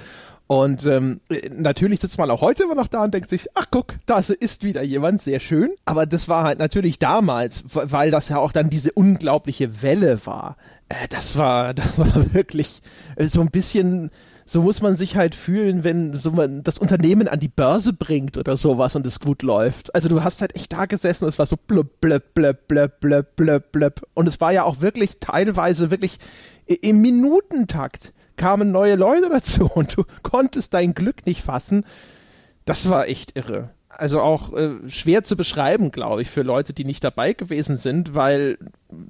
[0.47, 3.95] Und ähm, natürlich sitzt man auch heute immer noch da und denkt sich, ach guck,
[4.07, 5.71] da ist wieder jemand, sehr schön.
[5.85, 10.57] Aber das war halt natürlich damals, weil das ja auch dann diese unglaubliche Welle war.
[10.89, 12.83] Äh, das war, das war wirklich
[13.19, 14.11] so ein bisschen
[14.53, 18.37] so muss man sich halt fühlen, wenn so man das Unternehmen an die Börse bringt
[18.37, 19.95] oder sowas und es gut läuft.
[19.95, 23.01] Also du hast halt echt da gesessen und es war so blub, blub, blub, blub,
[23.01, 24.03] blub, blub, blub.
[24.13, 26.19] Und es war ja auch wirklich teilweise wirklich
[26.67, 31.87] im Minutentakt kamen neue Leute dazu und du konntest dein Glück nicht fassen.
[32.67, 36.85] Das war echt irre also auch äh, schwer zu beschreiben, glaube ich, für Leute, die
[36.85, 38.59] nicht dabei gewesen sind, weil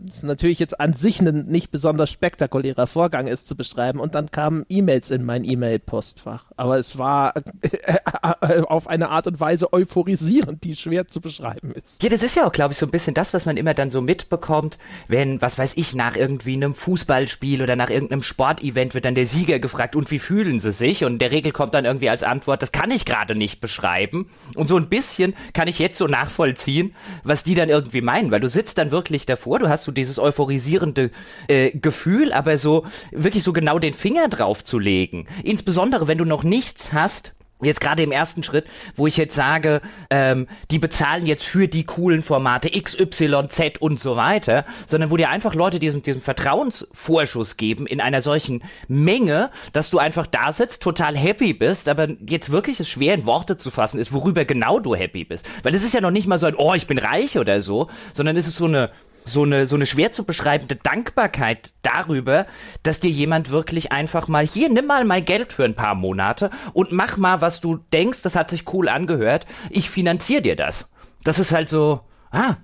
[0.09, 4.01] es natürlich jetzt an sich ein nicht besonders spektakulärer Vorgang ist zu beschreiben.
[4.01, 6.47] Und dann kamen E-Mails in mein E-Mail-Postfach.
[6.57, 12.03] Aber es war äh, auf eine Art und Weise euphorisierend, die schwer zu beschreiben ist.
[12.03, 13.90] Ja, das ist ja auch, glaube ich, so ein bisschen das, was man immer dann
[13.90, 19.05] so mitbekommt, wenn, was weiß ich, nach irgendwie einem Fußballspiel oder nach irgendeinem Sportevent wird
[19.05, 21.05] dann der Sieger gefragt, und wie fühlen sie sich?
[21.05, 24.29] Und der Regel kommt dann irgendwie als Antwort, das kann ich gerade nicht beschreiben.
[24.55, 28.40] Und so ein bisschen kann ich jetzt so nachvollziehen, was die dann irgendwie meinen, weil
[28.40, 31.11] du sitzt dann wirklich davor, du hast so dieses euphorisierende
[31.48, 35.26] äh, Gefühl, aber so wirklich so genau den Finger drauf zu legen.
[35.42, 39.80] Insbesondere, wenn du noch nichts hast, jetzt gerade im ersten Schritt, wo ich jetzt sage,
[40.11, 45.11] ähm, die bezahlen jetzt für die coolen Formate X, Y, Z und so weiter, sondern
[45.11, 50.26] wo dir einfach Leute diesen, diesen Vertrauensvorschuss geben in einer solchen Menge, dass du einfach
[50.26, 54.12] da sitzt, total happy bist, aber jetzt wirklich es schwer in Worte zu fassen ist,
[54.12, 55.48] worüber genau du happy bist.
[55.62, 57.88] Weil es ist ja noch nicht mal so ein, oh, ich bin reich oder so,
[58.12, 58.90] sondern es ist so eine
[59.24, 62.46] so eine, so eine schwer zu beschreibende Dankbarkeit darüber,
[62.82, 66.50] dass dir jemand wirklich einfach mal, hier, nimm mal mein Geld für ein paar Monate
[66.72, 70.87] und mach mal, was du denkst, das hat sich cool angehört, ich finanziere dir das.
[71.24, 72.56] Das ist halt so, ah,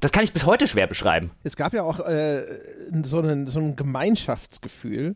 [0.00, 1.30] das kann ich bis heute schwer beschreiben.
[1.42, 2.42] Es gab ja auch äh,
[3.02, 5.14] so, einen, so ein Gemeinschaftsgefühl,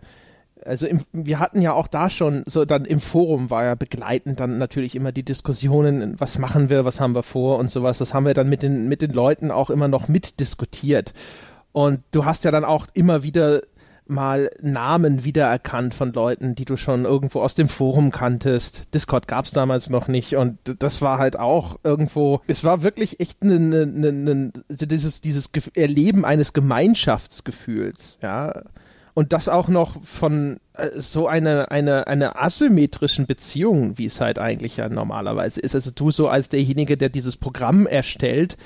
[0.65, 4.41] also im, wir hatten ja auch da schon, so dann im Forum war ja begleitend
[4.41, 7.99] dann natürlich immer die Diskussionen, was machen wir, was haben wir vor und sowas.
[7.99, 11.13] Das haben wir dann mit den, mit den Leuten auch immer noch mitdiskutiert.
[11.73, 13.63] Und du hast ja dann auch immer wieder
[14.09, 18.95] mal Namen wiedererkannt von Leuten, die du schon irgendwo aus dem Forum kanntest.
[18.95, 23.21] Discord gab es damals noch nicht und das war halt auch irgendwo, es war wirklich
[23.21, 28.63] echt ne, ne, ne, ne dieses, dieses Erleben eines Gemeinschaftsgefühls, ja
[29.19, 34.39] und das auch noch von äh, so eine, eine, eine asymmetrischen Beziehung, wie es halt
[34.39, 35.75] eigentlich ja normalerweise ist.
[35.75, 38.57] Also du so als derjenige, der dieses Programm erstellt,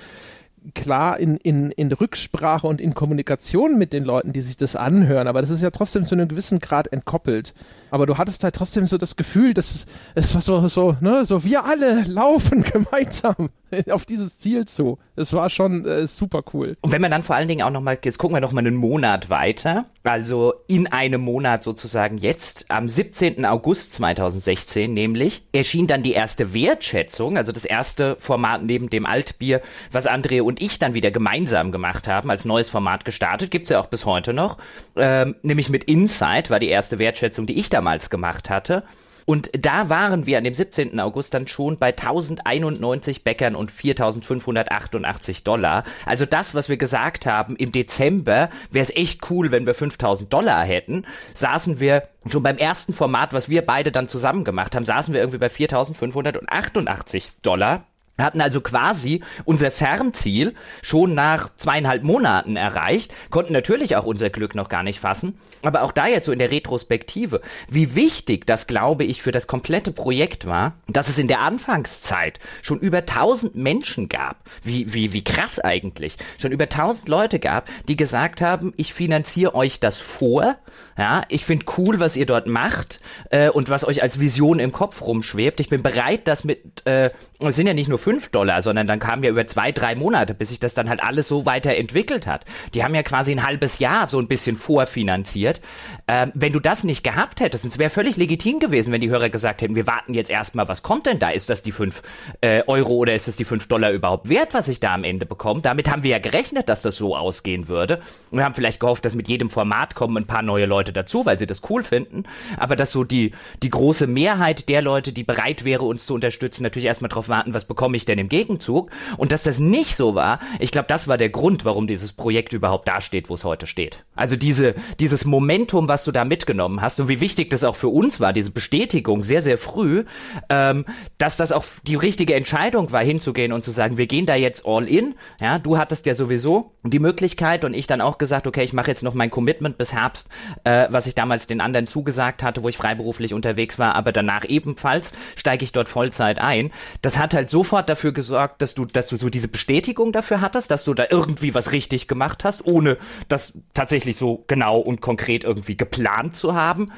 [0.75, 5.29] klar in, in, in Rücksprache und in Kommunikation mit den Leuten, die sich das anhören,
[5.29, 7.55] aber das ist ja trotzdem zu einem gewissen Grad entkoppelt.
[7.91, 11.45] Aber du hattest halt trotzdem so das Gefühl, dass es war so, so, ne, so
[11.45, 13.51] wir alle laufen gemeinsam
[13.91, 14.99] auf dieses Ziel zu.
[15.17, 16.77] Es war schon äh, super cool.
[16.81, 19.31] Und wenn man dann vor allen Dingen auch nochmal, jetzt gucken wir nochmal einen Monat
[19.31, 23.45] weiter, also in einem Monat sozusagen jetzt, am 17.
[23.47, 29.63] August 2016 nämlich, erschien dann die erste Wertschätzung, also das erste Format neben dem Altbier,
[29.91, 33.81] was André und ich dann wieder gemeinsam gemacht haben, als neues Format gestartet, gibt's ja
[33.81, 34.59] auch bis heute noch,
[34.97, 38.85] ähm, nämlich mit Insight war die erste Wertschätzung, die ich damals gemacht hatte.
[39.25, 41.01] Und da waren wir an dem 17.
[41.01, 45.85] August dann schon bei 1091 Bäckern und 4588 Dollar.
[46.05, 50.31] Also das, was wir gesagt haben, im Dezember wäre es echt cool, wenn wir 5000
[50.31, 54.85] Dollar hätten, saßen wir schon beim ersten Format, was wir beide dann zusammen gemacht haben,
[54.85, 57.87] saßen wir irgendwie bei 4588 Dollar
[58.23, 64.55] hatten also quasi unser Fernziel schon nach zweieinhalb Monaten erreicht, konnten natürlich auch unser Glück
[64.55, 68.67] noch gar nicht fassen, aber auch da jetzt so in der Retrospektive, wie wichtig das
[68.67, 73.57] glaube ich für das komplette Projekt war, dass es in der Anfangszeit schon über 1000
[73.57, 78.73] Menschen gab, wie, wie, wie krass eigentlich, schon über 1000 Leute gab, die gesagt haben,
[78.77, 80.57] ich finanziere euch das vor,
[80.99, 84.73] ja, ich finde cool, was ihr dort macht äh, und was euch als Vision im
[84.73, 88.61] Kopf rumschwebt, ich bin bereit, das mit, äh, es sind ja nicht nur 5 Dollar,
[88.61, 91.47] sondern dann kamen ja über zwei, drei Monate, bis sich das dann halt alles so
[91.47, 92.45] weiterentwickelt hat.
[92.75, 95.63] Die haben ja quasi ein halbes Jahr so ein bisschen vorfinanziert.
[96.07, 99.31] Ähm, wenn du das nicht gehabt hättest, es wäre völlig legitim gewesen, wenn die Hörer
[99.31, 101.31] gesagt hätten, wir warten jetzt erstmal, was kommt denn da?
[101.31, 102.03] Ist das die 5
[102.43, 105.25] äh, Euro oder ist das die 5 Dollar überhaupt wert, was ich da am Ende
[105.25, 105.63] bekomme?
[105.63, 108.01] Damit haben wir ja gerechnet, dass das so ausgehen würde.
[108.31, 111.25] Und wir haben vielleicht gehofft, dass mit jedem Format kommen ein paar neue Leute dazu,
[111.25, 112.25] weil sie das cool finden.
[112.59, 116.63] Aber dass so die, die große Mehrheit der Leute, die bereit wäre, uns zu unterstützen,
[116.63, 118.91] natürlich erstmal darauf warten, was bekommen bekomme ich denn im Gegenzug?
[119.19, 122.53] Und dass das nicht so war, ich glaube, das war der Grund, warum dieses Projekt
[122.53, 124.05] überhaupt dasteht, wo es heute steht.
[124.15, 127.89] Also diese, dieses Momentum, was du da mitgenommen hast und wie wichtig das auch für
[127.89, 130.05] uns war, diese Bestätigung sehr, sehr früh,
[130.49, 130.87] ähm,
[131.19, 134.65] dass das auch die richtige Entscheidung war, hinzugehen und zu sagen, wir gehen da jetzt
[134.65, 135.15] all in.
[135.41, 138.89] Ja, du hattest ja sowieso die Möglichkeit und ich dann auch gesagt, okay, ich mache
[138.89, 140.29] jetzt noch mein Commitment bis Herbst,
[140.65, 144.45] äh, was ich damals den anderen zugesagt hatte, wo ich freiberuflich unterwegs war, aber danach
[144.49, 146.71] ebenfalls steige ich dort Vollzeit ein.
[147.03, 150.71] Das hat halt sofort dafür gesorgt, dass du, dass du so diese Bestätigung dafür hattest,
[150.71, 155.45] dass du da irgendwie was richtig gemacht hast, ohne das tatsächlich so genau und konkret
[155.45, 156.93] irgendwie geplant zu haben.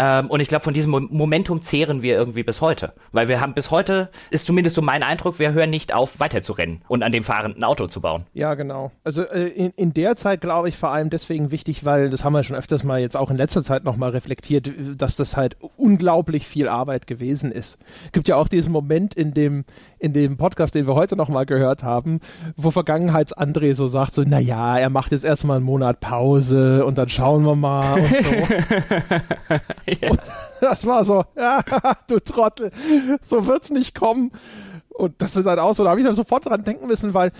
[0.00, 2.94] Ähm, und ich glaube, von diesem Momentum zehren wir irgendwie bis heute.
[3.12, 6.80] Weil wir haben bis heute, ist zumindest so mein Eindruck, wir hören nicht auf, weiterzurennen
[6.88, 8.24] und an dem fahrenden Auto zu bauen.
[8.32, 8.92] Ja, genau.
[9.04, 12.32] Also äh, in, in der Zeit glaube ich vor allem deswegen wichtig, weil das haben
[12.32, 16.46] wir schon öfters mal jetzt auch in letzter Zeit nochmal reflektiert, dass das halt unglaublich
[16.46, 17.76] viel Arbeit gewesen ist.
[18.12, 19.66] Gibt ja auch diesen Moment in dem,
[19.98, 22.20] in dem Podcast, den wir heute nochmal gehört haben,
[22.56, 27.10] wo Vergangenheits-André so sagt, so, naja, er macht jetzt erstmal einen Monat Pause und dann
[27.10, 28.30] schauen wir mal und so.
[30.00, 30.10] ja.
[30.60, 31.62] das war so, ja,
[32.06, 32.70] du Trottel,
[33.26, 34.32] so wird's nicht kommen.
[35.00, 37.32] Und das ist halt auch so, da habe ich dann sofort dran denken müssen, weil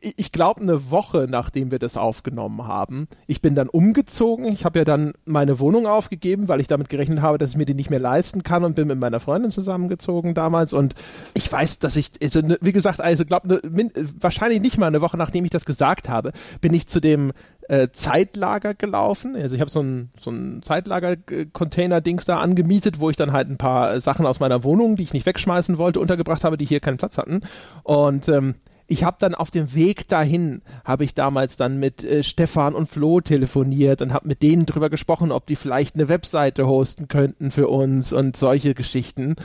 [0.00, 4.44] ich glaube, eine Woche nachdem wir das aufgenommen haben, ich bin dann umgezogen.
[4.46, 7.66] Ich habe ja dann meine Wohnung aufgegeben, weil ich damit gerechnet habe, dass ich mir
[7.66, 10.72] die nicht mehr leisten kann und bin mit meiner Freundin zusammengezogen damals.
[10.72, 10.94] Und
[11.34, 15.00] ich weiß, dass ich, also, ne, wie gesagt, also glaube, ne, wahrscheinlich nicht mal eine
[15.00, 17.32] Woche nachdem ich das gesagt habe, bin ich zu dem
[17.70, 19.36] äh, Zeitlager gelaufen.
[19.36, 23.58] Also ich habe so ein, so ein Zeitlager-Container-Dings da angemietet, wo ich dann halt ein
[23.58, 26.98] paar Sachen aus meiner Wohnung, die ich nicht wegschmeißen wollte, untergebracht habe, die hier keinen
[26.98, 27.42] Platz hatten.
[27.84, 28.56] Und ähm,
[28.88, 32.88] ich habe dann auf dem Weg dahin, habe ich damals dann mit äh, Stefan und
[32.88, 37.52] Flo telefoniert und habe mit denen drüber gesprochen, ob die vielleicht eine Webseite hosten könnten
[37.52, 39.36] für uns und solche Geschichten.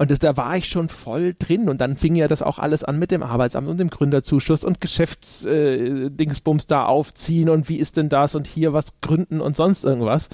[0.00, 2.84] Und das, da war ich schon voll drin und dann fing ja das auch alles
[2.84, 7.98] an mit dem Arbeitsamt und dem Gründerzuschuss und Geschäftsdingsbums äh, da aufziehen und wie ist
[7.98, 10.30] denn das und hier was gründen und sonst irgendwas.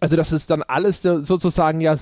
[0.00, 1.94] Also das ist dann alles sozusagen ja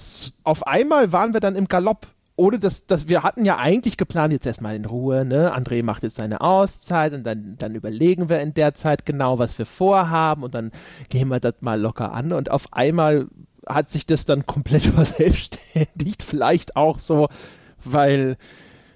[0.45, 4.33] auf einmal waren wir dann im Galopp ohne dass, dass wir hatten ja eigentlich geplant,
[4.33, 5.55] jetzt erstmal in Ruhe, ne?
[5.55, 9.59] André macht jetzt seine Auszeit und dann, dann überlegen wir in der Zeit genau, was
[9.59, 10.73] wir vorhaben und dann
[11.11, 13.29] gehen wir das mal locker an und auf einmal
[13.67, 17.29] hat sich das dann komplett verselbstständigt, vielleicht auch so,
[17.85, 18.37] weil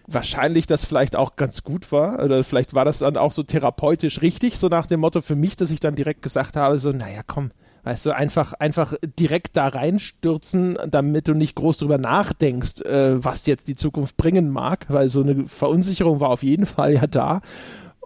[0.07, 4.23] wahrscheinlich das vielleicht auch ganz gut war oder vielleicht war das dann auch so therapeutisch
[4.23, 7.21] richtig, so nach dem Motto für mich, dass ich dann direkt gesagt habe, so, naja,
[7.27, 7.51] komm,
[7.85, 13.47] Weißt du, einfach, einfach direkt da reinstürzen, damit du nicht groß drüber nachdenkst, äh, was
[13.47, 17.41] jetzt die Zukunft bringen mag, weil so eine Verunsicherung war auf jeden Fall ja da.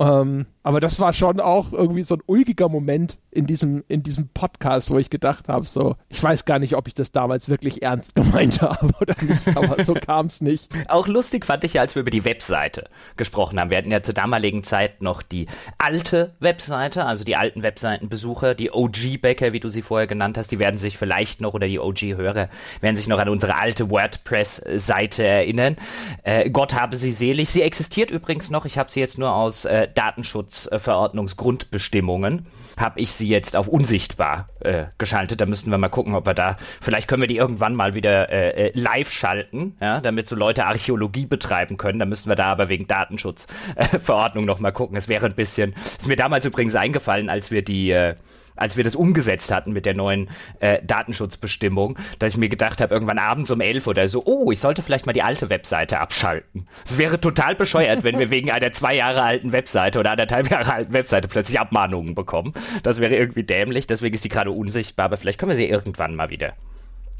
[0.00, 4.28] Ähm, aber das war schon auch irgendwie so ein ulgiger Moment in diesem, in diesem
[4.28, 7.82] Podcast, wo ich gedacht habe, so, ich weiß gar nicht, ob ich das damals wirklich
[7.82, 10.68] ernst gemeint habe oder nicht, aber so kam es nicht.
[10.88, 13.70] Auch lustig fand ich ja, als wir über die Webseite gesprochen haben.
[13.70, 15.46] Wir hatten ja zur damaligen Zeit noch die
[15.78, 20.58] alte Webseite, also die alten Webseitenbesucher, die OG-Bäcker, wie du sie vorher genannt hast, die
[20.58, 22.48] werden sich vielleicht noch, oder die OG-Hörer,
[22.80, 25.76] werden sich noch an unsere alte WordPress-Seite erinnern.
[26.22, 27.50] Äh, Gott habe sie selig.
[27.50, 28.64] Sie existiert übrigens noch.
[28.64, 32.46] Ich habe sie jetzt nur aus äh, Datenschutzverordnungsgrundbestimmungen
[32.78, 35.40] habe ich sie jetzt auf unsichtbar äh, geschaltet.
[35.40, 38.30] Da müssten wir mal gucken, ob wir da, vielleicht können wir die irgendwann mal wieder
[38.30, 41.98] äh, äh, live schalten, ja, damit so Leute Archäologie betreiben können.
[41.98, 44.96] Da müssten wir da aber wegen Datenschutzverordnung äh, noch mal gucken.
[44.96, 48.14] Es wäre ein bisschen, ist mir damals übrigens eingefallen, als wir die äh,
[48.56, 50.28] als wir das umgesetzt hatten mit der neuen
[50.60, 54.60] äh, Datenschutzbestimmung, dass ich mir gedacht habe, irgendwann abends um elf oder so, oh, ich
[54.60, 56.66] sollte vielleicht mal die alte Webseite abschalten.
[56.84, 60.72] Es wäre total bescheuert, wenn wir wegen einer zwei Jahre alten Webseite oder anderthalb Jahre
[60.72, 62.52] alten Webseite plötzlich Abmahnungen bekommen.
[62.82, 66.14] Das wäre irgendwie dämlich, deswegen ist die gerade unsichtbar, aber vielleicht können wir sie irgendwann
[66.14, 66.54] mal wieder,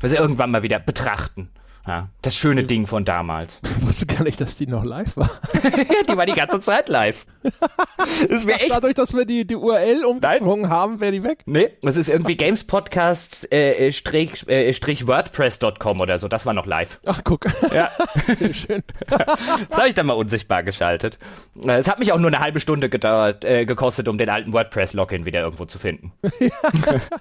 [0.01, 1.49] wir sie irgendwann mal wieder betrachten.
[1.87, 3.61] Ja, das schöne Ding von damals.
[3.83, 5.29] Ich wusste gar nicht, dass die noch live war.
[6.09, 7.27] die war die ganze Zeit live.
[8.29, 8.71] Das wäre echt.
[8.71, 11.43] Dadurch, dass wir die, die URL umgezogen haben, wäre die weg.
[11.47, 14.73] Nee, es ist irgendwie gamespodcast äh, äh strich, äh,
[16.01, 16.29] oder so.
[16.29, 17.01] Das war noch live.
[17.07, 17.47] Ach, guck.
[17.73, 17.91] Ja.
[18.33, 18.83] Sehr schön.
[19.69, 21.19] das habe ich dann mal unsichtbar geschaltet.
[21.61, 24.53] Äh, es hat mich auch nur eine halbe Stunde gedauert, äh, gekostet, um den alten
[24.53, 26.13] WordPress-Login wieder irgendwo zu finden.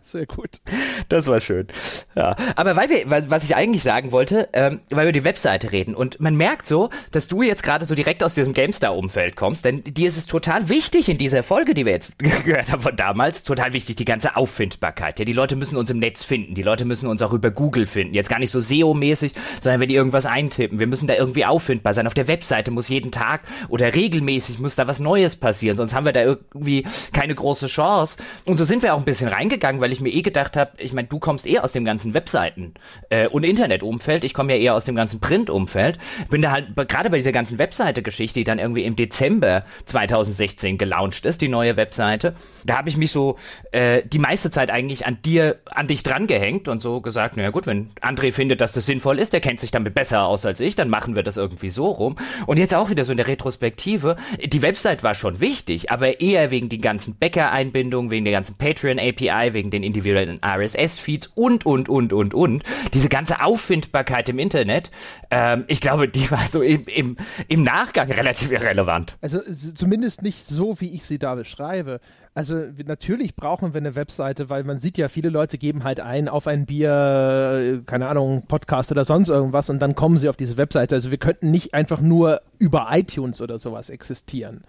[0.01, 0.61] Sehr gut.
[1.09, 1.67] Das war schön.
[2.15, 2.35] Ja.
[2.55, 5.95] Aber weil wir, was ich eigentlich sagen wollte, ähm, weil wir die Webseite reden.
[5.95, 9.83] Und man merkt so, dass du jetzt gerade so direkt aus diesem GameStar-Umfeld kommst, denn
[9.83, 13.43] dir ist es total wichtig in dieser Folge, die wir jetzt gehört haben von damals,
[13.43, 15.19] total wichtig, die ganze Auffindbarkeit.
[15.19, 17.85] Ja, die Leute müssen uns im Netz finden, die Leute müssen uns auch über Google
[17.85, 18.13] finden.
[18.13, 20.79] Jetzt gar nicht so SEO-mäßig, sondern wenn die irgendwas eintippen.
[20.79, 22.07] Wir müssen da irgendwie auffindbar sein.
[22.07, 26.05] Auf der Webseite muss jeden Tag oder regelmäßig muss da was Neues passieren, sonst haben
[26.05, 28.17] wir da irgendwie keine große Chance.
[28.45, 30.93] Und so sind wir auch ein bisschen reingegangen, weil ich mir eh gedacht habe, ich
[30.93, 32.73] meine, du kommst eh aus dem ganzen Webseiten-
[33.09, 34.23] äh, und Internetumfeld.
[34.23, 35.99] Ich komme ja eher aus dem ganzen Print-Umfeld.
[36.31, 41.27] Bin da halt gerade bei dieser ganzen Webseite-Geschichte, die dann irgendwie im Dezember 2016 gelauncht
[41.27, 42.33] ist, die neue Webseite.
[42.65, 43.37] Da habe ich mich so
[43.71, 47.67] äh, die meiste Zeit eigentlich an dir, an dich drangehängt und so gesagt, naja gut,
[47.67, 50.73] wenn André findet, dass das sinnvoll ist, der kennt sich damit besser aus als ich,
[50.73, 52.15] dann machen wir das irgendwie so rum.
[52.47, 56.49] Und jetzt auch wieder so in der Retrospektive, die Website war schon wichtig, aber eher
[56.49, 62.11] wegen den ganzen Bäcker-Einbindungen, wegen der ganzen Patreon-API, wegen den individuellen RSS-Feeds und, und, und,
[62.11, 62.63] und, und.
[62.95, 64.91] Diese ganze Auffindbarkeit im Internet,
[65.29, 67.17] ähm, ich glaube, die war so im, im,
[67.47, 69.17] im Nachgang relativ irrelevant.
[69.21, 71.99] Also zumindest nicht so, wie ich sie da beschreibe.
[72.33, 76.29] Also natürlich brauchen wir eine Webseite, weil man sieht ja, viele Leute geben halt ein
[76.29, 80.55] auf ein Bier, keine Ahnung, Podcast oder sonst irgendwas und dann kommen sie auf diese
[80.55, 80.95] Webseite.
[80.95, 84.63] Also wir könnten nicht einfach nur über iTunes oder sowas existieren.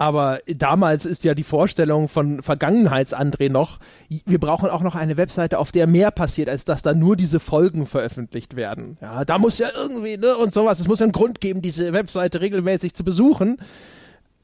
[0.00, 5.58] Aber damals ist ja die Vorstellung von Vergangenheits-André noch, wir brauchen auch noch eine Webseite,
[5.58, 8.96] auf der mehr passiert, als dass da nur diese Folgen veröffentlicht werden.
[9.00, 10.78] Ja, da muss ja irgendwie, ne, und sowas.
[10.78, 13.58] Es muss ja einen Grund geben, diese Webseite regelmäßig zu besuchen.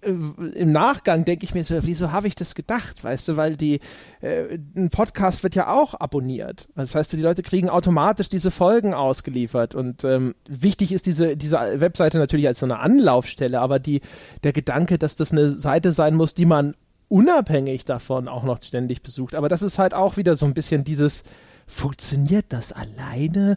[0.05, 3.03] Äh, im Nachgang denke ich mir so, wieso habe ich das gedacht?
[3.03, 3.81] Weißt du, weil die,
[4.21, 6.69] äh, ein Podcast wird ja auch abonniert.
[6.75, 9.75] Das heißt, die Leute kriegen automatisch diese Folgen ausgeliefert.
[9.75, 14.01] Und ähm, wichtig ist diese, diese Webseite natürlich als so eine Anlaufstelle, aber die,
[14.43, 16.75] der Gedanke, dass das eine Seite sein muss, die man
[17.09, 19.35] unabhängig davon auch noch ständig besucht.
[19.35, 21.25] Aber das ist halt auch wieder so ein bisschen dieses,
[21.67, 23.57] funktioniert das alleine?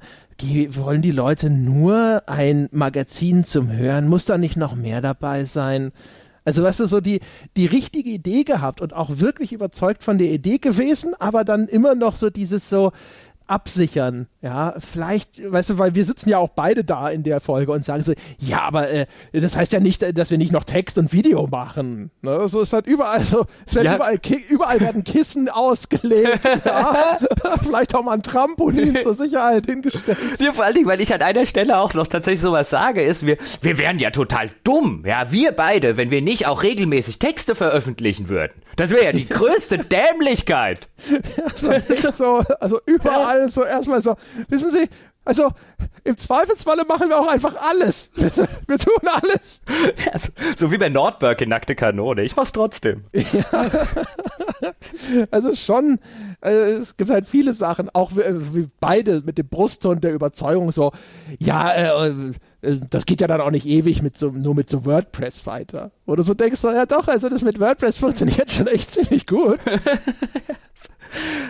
[0.69, 4.07] wollen die Leute nur ein Magazin zum Hören?
[4.07, 5.91] Muss da nicht noch mehr dabei sein?
[6.47, 7.19] Also weißt du, so die,
[7.57, 11.93] die richtige Idee gehabt und auch wirklich überzeugt von der Idee gewesen, aber dann immer
[11.93, 12.93] noch so dieses so,
[13.47, 14.27] absichern.
[14.41, 17.83] Ja, vielleicht, weißt du, weil wir sitzen ja auch beide da in der Folge und
[17.83, 21.11] sagen so, ja, aber äh, das heißt ja nicht, dass wir nicht noch Text und
[21.13, 22.11] Video machen.
[22.21, 22.47] Ne?
[22.47, 23.95] So ist halt überall so, es werden ja.
[23.95, 27.17] überall, überall werden Kissen ausgelegt, ja?
[27.63, 30.17] vielleicht auch mal ein Trampolin zur Sicherheit hingestellt.
[30.39, 33.25] Ja, vor allen Dingen, weil ich an einer Stelle auch noch tatsächlich sowas sage, ist,
[33.25, 37.55] wir, wir wären ja total dumm, ja, wir beide, wenn wir nicht auch regelmäßig Texte
[37.55, 38.53] veröffentlichen würden.
[38.75, 40.87] Das wäre ja die größte Dämlichkeit.
[41.37, 41.71] Ja, so,
[42.11, 44.15] so, also überall alles so erstmal so,
[44.49, 44.89] wissen Sie,
[45.27, 45.51] also
[46.05, 48.11] im Zweifelsfalle machen wir auch einfach alles.
[48.15, 49.61] Wir tun alles.
[50.05, 52.23] Ja, so, so, wie bei Nordberg in Nackte Kanone.
[52.23, 53.03] Ich mach's trotzdem.
[54.61, 54.71] Ja.
[55.29, 55.99] Also schon,
[56.41, 60.93] äh, es gibt halt viele Sachen, auch wie, beide mit dem Brustton der Überzeugung so,
[61.37, 62.09] ja, äh,
[62.61, 65.91] äh, das geht ja dann auch nicht ewig mit so, nur mit so WordPress weiter.
[66.07, 69.59] Oder so denkst du, ja doch, also das mit WordPress funktioniert schon echt ziemlich gut.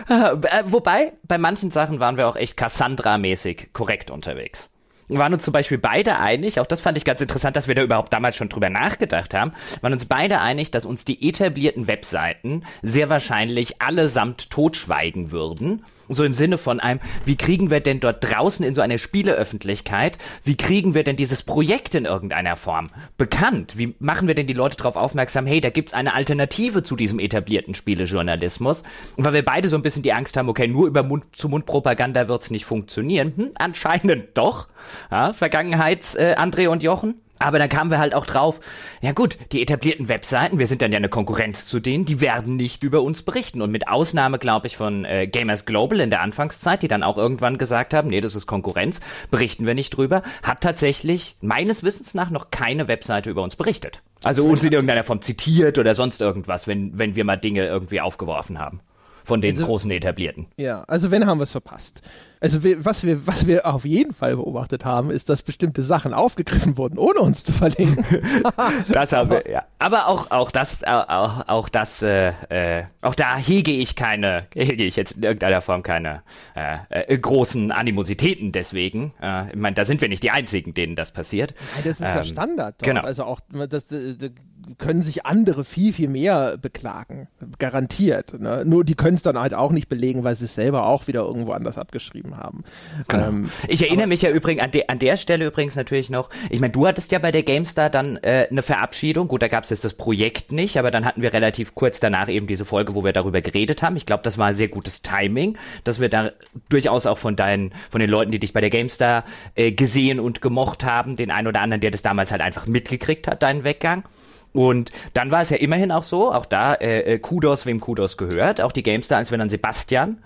[0.08, 4.70] Äh, wobei, bei manchen Sachen waren wir auch echt Cassandra-mäßig korrekt unterwegs.
[5.08, 7.74] Wir waren uns zum Beispiel beide einig, auch das fand ich ganz interessant, dass wir
[7.74, 11.86] da überhaupt damals schon drüber nachgedacht haben, waren uns beide einig, dass uns die etablierten
[11.86, 18.00] Webseiten sehr wahrscheinlich allesamt totschweigen würden so im Sinne von einem, wie kriegen wir denn
[18.00, 22.90] dort draußen in so einer Spieleöffentlichkeit, wie kriegen wir denn dieses Projekt in irgendeiner Form
[23.16, 23.78] bekannt?
[23.78, 27.18] Wie machen wir denn die Leute darauf aufmerksam, hey, da gibt's eine Alternative zu diesem
[27.18, 28.82] etablierten Spielejournalismus?
[29.16, 32.50] Und weil wir beide so ein bisschen die Angst haben, okay, nur über Mund-zu-Mund-Propaganda wird's
[32.50, 33.32] nicht funktionieren.
[33.36, 34.68] Hm, anscheinend doch.
[35.10, 37.20] Ja, Vergangenheits äh, André und Jochen.
[37.38, 38.60] Aber dann kamen wir halt auch drauf,
[39.00, 42.56] ja gut, die etablierten Webseiten, wir sind dann ja eine Konkurrenz zu denen, die werden
[42.56, 43.62] nicht über uns berichten.
[43.62, 47.18] Und mit Ausnahme, glaube ich, von äh, Gamers Global in der Anfangszeit, die dann auch
[47.18, 52.14] irgendwann gesagt haben, nee, das ist Konkurrenz, berichten wir nicht drüber, hat tatsächlich meines Wissens
[52.14, 54.02] nach noch keine Webseite über uns berichtet.
[54.24, 58.00] Also uns in irgendeiner Form zitiert oder sonst irgendwas, wenn, wenn wir mal Dinge irgendwie
[58.00, 58.80] aufgeworfen haben
[59.28, 60.46] von den also, großen etablierten.
[60.56, 62.00] Ja, also wenn haben wir es verpasst.
[62.40, 66.14] Also wir, was wir was wir auf jeden Fall beobachtet haben, ist, dass bestimmte Sachen
[66.14, 68.04] aufgegriffen wurden, ohne uns zu verlinken.
[68.88, 69.64] das haben wir, ja.
[69.78, 74.84] Aber auch auch das auch auch das äh, äh, auch da hege ich keine hege
[74.84, 76.22] ich jetzt in irgendeiner Form keine
[76.56, 79.12] äh, äh, großen Animositäten deswegen.
[79.20, 81.54] Äh, ich meine, da sind wir nicht die einzigen, denen das passiert.
[81.76, 82.76] Ja, das ist ähm, ja Standard.
[82.80, 82.82] Dort.
[82.82, 83.02] Genau.
[83.02, 84.30] Also auch das, das
[84.76, 87.28] können sich andere viel, viel mehr beklagen.
[87.58, 88.38] Garantiert.
[88.38, 88.64] Ne?
[88.66, 91.22] Nur die können es dann halt auch nicht belegen, weil sie es selber auch wieder
[91.22, 92.64] irgendwo anders abgeschrieben haben.
[93.08, 93.28] Genau.
[93.28, 96.60] Ähm, ich erinnere mich ja übrigens an, de, an der Stelle übrigens natürlich noch, ich
[96.60, 99.28] meine, du hattest ja bei der GameStar dann äh, eine Verabschiedung.
[99.28, 102.28] Gut, da gab es jetzt das Projekt nicht, aber dann hatten wir relativ kurz danach
[102.28, 103.96] eben diese Folge, wo wir darüber geredet haben.
[103.96, 106.32] Ich glaube, das war ein sehr gutes Timing, dass wir da
[106.68, 110.40] durchaus auch von deinen, von den Leuten, die dich bei der GameStar äh, gesehen und
[110.40, 114.04] gemocht haben, den einen oder anderen, der das damals halt einfach mitgekriegt hat, deinen Weggang.
[114.52, 118.16] Und dann war es ja immerhin auch so, auch da äh, äh, Kudos, wem Kudos
[118.16, 120.18] gehört, auch die Gamestar, als wir dann Sebastian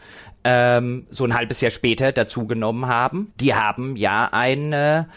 [0.44, 5.08] ähm, so ein halbes Jahr später dazugenommen haben, die haben ja eine,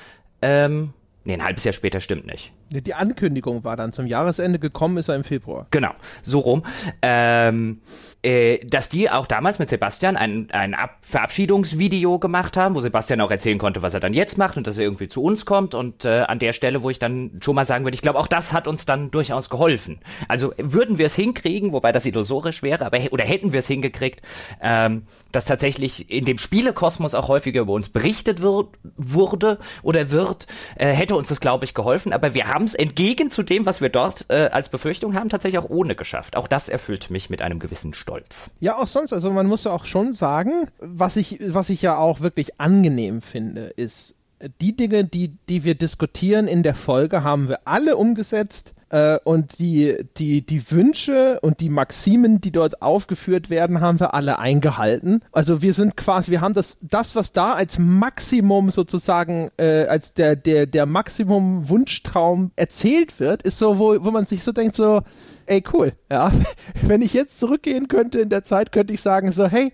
[0.41, 2.51] ähm, nee, ein halbes Jahr später stimmt nicht.
[2.69, 5.67] Die Ankündigung war dann zum Jahresende gekommen, ist er im Februar.
[5.71, 5.91] Genau,
[6.21, 6.63] so rum.
[7.01, 7.81] Ähm,
[8.25, 13.21] äh, dass die auch damals mit Sebastian ein, ein Ab Verabschiedungsvideo gemacht haben, wo Sebastian
[13.21, 15.75] auch erzählen konnte, was er dann jetzt macht und dass er irgendwie zu uns kommt.
[15.75, 18.27] Und äh, an der Stelle, wo ich dann schon mal sagen würde, ich glaube, auch
[18.27, 19.99] das hat uns dann durchaus geholfen.
[20.27, 24.21] Also würden wir es hinkriegen, wobei das illusorisch wäre, aber oder hätten wir es hingekriegt,
[24.61, 30.47] ähm, dass tatsächlich in dem Spielekosmos auch häufiger über uns berichtet wird, wurde oder wird,
[30.77, 32.11] äh, hätte uns das, glaube ich, geholfen.
[32.11, 35.59] Aber wir haben es entgegen zu dem, was wir dort äh, als Befürchtung haben, tatsächlich
[35.59, 36.35] auch ohne geschafft.
[36.35, 38.14] Auch das erfüllt mich mit einem gewissen Stolz.
[38.59, 41.97] Ja, auch sonst, also man muss ja auch schon sagen, was ich, was ich ja
[41.97, 44.14] auch wirklich angenehm finde, ist,
[44.61, 49.59] die Dinge, die, die wir diskutieren in der Folge, haben wir alle umgesetzt äh, und
[49.59, 55.21] die, die, die Wünsche und die Maximen, die dort aufgeführt werden, haben wir alle eingehalten.
[55.31, 60.13] Also wir sind quasi, wir haben das, das was da als Maximum sozusagen, äh, als
[60.13, 64.75] der, der, der Maximum Wunschtraum erzählt wird, ist so, wo, wo man sich so denkt,
[64.75, 65.01] so,
[65.45, 66.31] ey, cool, ja.
[66.81, 69.71] Wenn ich jetzt zurückgehen könnte in der Zeit, könnte ich sagen, so, hey,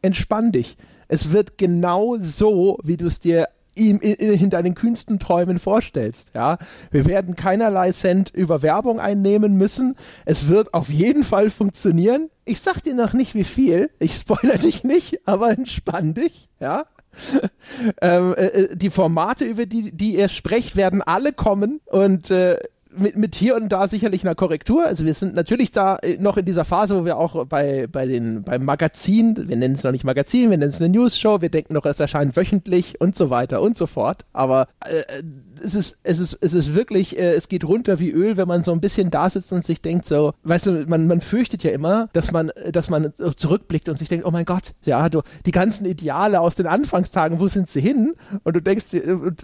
[0.00, 0.76] entspann dich.
[1.08, 3.48] Es wird genau so, wie du es dir
[3.78, 6.32] ihm in, in deinen kühnsten Träumen vorstellst.
[6.34, 6.58] Ja,
[6.90, 9.96] wir werden keinerlei Cent über Werbung einnehmen müssen.
[10.24, 12.30] Es wird auf jeden Fall funktionieren.
[12.44, 13.90] Ich sag dir noch nicht wie viel.
[13.98, 16.48] Ich spoilere dich nicht, aber entspann dich.
[16.60, 16.84] Ja.
[18.02, 22.58] ähm, äh, äh, die Formate, über die, die ihr sprecht, werden alle kommen und äh,
[22.96, 24.84] mit, mit hier und da sicherlich einer Korrektur.
[24.84, 28.06] Also wir sind natürlich da äh, noch in dieser Phase, wo wir auch bei, bei
[28.06, 31.50] den, beim Magazin, wir nennen es noch nicht Magazin, wir nennen es eine News-Show, wir
[31.50, 34.24] denken noch, es erscheint wöchentlich und so weiter und so fort.
[34.32, 35.02] Aber äh,
[35.62, 38.62] es ist, es ist, es ist wirklich, äh, es geht runter wie Öl, wenn man
[38.62, 41.70] so ein bisschen da sitzt und sich denkt so, weißt du, man, man fürchtet ja
[41.70, 45.50] immer, dass man, dass man zurückblickt und sich denkt, oh mein Gott, ja, du, die
[45.50, 48.14] ganzen Ideale aus den Anfangstagen, wo sind sie hin?
[48.44, 48.96] Und du denkst,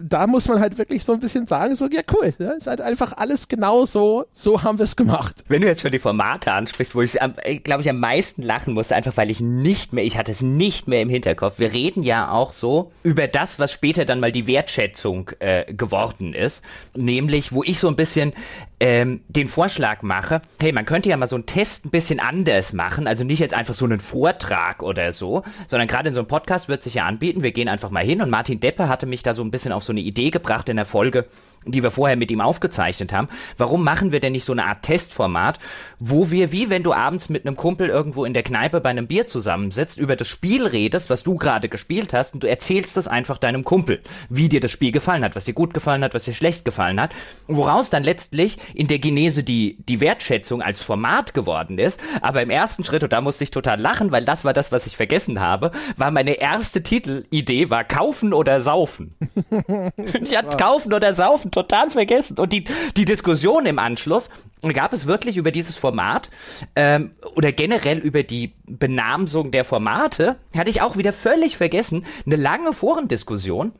[0.02, 2.80] da muss man halt wirklich so ein bisschen sagen, so, ja cool, ja, ist halt
[2.80, 5.44] einfach alles genau so, so haben wir es gemacht.
[5.48, 8.74] Wenn du jetzt schon die Formate ansprichst, wo ich, äh, glaube ich, am meisten lachen
[8.74, 11.58] musste, einfach weil ich nicht mehr, ich hatte es nicht mehr im Hinterkopf.
[11.58, 16.34] Wir reden ja auch so über das, was später dann mal die Wertschätzung äh, geworden
[16.34, 16.62] ist.
[16.94, 18.32] Nämlich, wo ich so ein bisschen
[18.80, 22.72] ähm, den Vorschlag mache, hey, man könnte ja mal so einen Test ein bisschen anders
[22.72, 23.06] machen.
[23.06, 26.68] Also nicht jetzt einfach so einen Vortrag oder so, sondern gerade in so einem Podcast
[26.68, 27.42] wird sich ja anbieten.
[27.42, 29.84] Wir gehen einfach mal hin und Martin Deppe hatte mich da so ein bisschen auf
[29.84, 31.26] so eine Idee gebracht in der Folge,
[31.66, 33.28] die wir vorher mit ihm aufgezeichnet haben.
[33.56, 35.58] Warum machen wir denn nicht so eine Art Testformat,
[35.98, 39.06] wo wir, wie wenn du abends mit einem Kumpel irgendwo in der Kneipe bei einem
[39.06, 43.08] Bier zusammensitzt, über das Spiel redest, was du gerade gespielt hast, und du erzählst das
[43.08, 46.24] einfach deinem Kumpel, wie dir das Spiel gefallen hat, was dir gut gefallen hat, was
[46.24, 47.12] dir schlecht gefallen hat,
[47.46, 52.00] woraus dann letztlich in der Genese die, die Wertschätzung als Format geworden ist.
[52.20, 54.86] Aber im ersten Schritt, und da musste ich total lachen, weil das war das, was
[54.86, 59.14] ich vergessen habe, war meine erste Titelidee war Kaufen oder Saufen.
[60.22, 62.38] ich hatte Kaufen oder Saufen total vergessen.
[62.38, 62.64] Und die,
[62.96, 64.28] die Diskussion im Anschluss
[64.72, 66.30] gab es wirklich über dieses Format
[66.74, 72.36] ähm, oder generell über die Benamsung der Formate, hatte ich auch wieder völlig vergessen, eine
[72.36, 73.72] lange Forendiskussion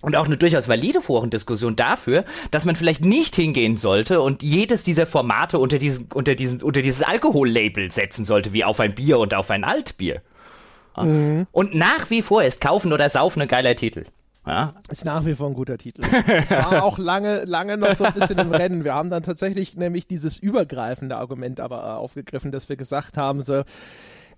[0.00, 4.84] und auch eine durchaus valide Forendiskussion dafür, dass man vielleicht nicht hingehen sollte und jedes
[4.84, 9.18] dieser Formate unter diesen, unter diesen, unter dieses Alkohollabel setzen sollte, wie auf ein Bier
[9.18, 10.22] und auf ein Altbier.
[10.96, 11.46] Mhm.
[11.52, 14.04] Und nach wie vor ist Kaufen oder Saufen ein geiler Titel.
[14.46, 14.74] Ja.
[14.88, 16.02] Ist nach wie vor ein guter Titel.
[16.26, 18.82] Es war auch lange, lange noch so ein bisschen im Rennen.
[18.82, 23.42] Wir haben dann tatsächlich nämlich dieses übergreifende Argument aber äh, aufgegriffen, dass wir gesagt haben,
[23.42, 23.62] so,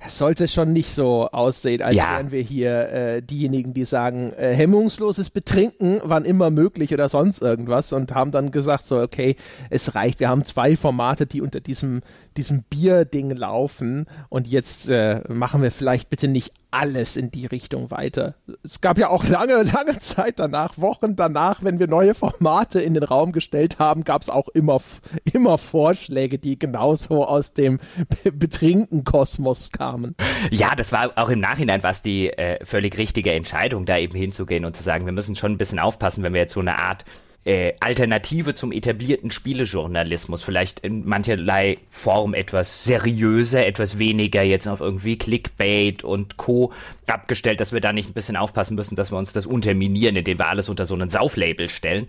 [0.03, 2.17] es sollte schon nicht so aussehen, als ja.
[2.17, 7.43] wären wir hier äh, diejenigen, die sagen, äh, hemmungsloses Betrinken, wann immer möglich oder sonst
[7.43, 9.37] irgendwas und haben dann gesagt, so, okay,
[9.69, 12.01] es reicht, wir haben zwei Formate, die unter diesem,
[12.39, 17.91] diesem Bier-Ding laufen und jetzt äh, machen wir vielleicht bitte nicht alles in die Richtung
[17.91, 18.35] weiter.
[18.63, 22.95] Es gab ja auch lange, lange Zeit danach, Wochen danach, wenn wir neue Formate in
[22.95, 24.81] den Raum gestellt haben, gab es auch immer,
[25.33, 27.79] immer Vorschläge, die genauso aus dem
[28.25, 30.15] Betrinken-Kosmos kamen.
[30.51, 34.65] Ja, das war auch im Nachhinein was die äh, völlig richtige Entscheidung, da eben hinzugehen
[34.65, 37.05] und zu sagen, wir müssen schon ein bisschen aufpassen, wenn wir jetzt so eine Art
[37.45, 44.81] äh, Alternative zum etablierten Spielejournalismus, vielleicht in mancherlei Form etwas seriöser, etwas weniger jetzt auf
[44.81, 46.73] irgendwie Clickbait und Co.
[47.07, 50.39] abgestellt, dass wir da nicht ein bisschen aufpassen müssen, dass wir uns das unterminieren, indem
[50.39, 52.07] wir alles unter so einen Sauflabel stellen.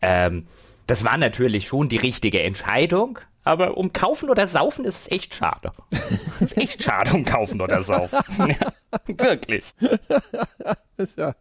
[0.00, 0.46] Ähm,
[0.88, 5.34] das war natürlich schon die richtige Entscheidung, aber um kaufen oder saufen ist es echt
[5.34, 5.72] schade.
[6.40, 8.18] ist echt schade um kaufen oder saufen.
[8.48, 8.72] ja,
[9.06, 9.74] wirklich.
[11.16, 11.34] ja,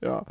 [0.00, 0.24] ja.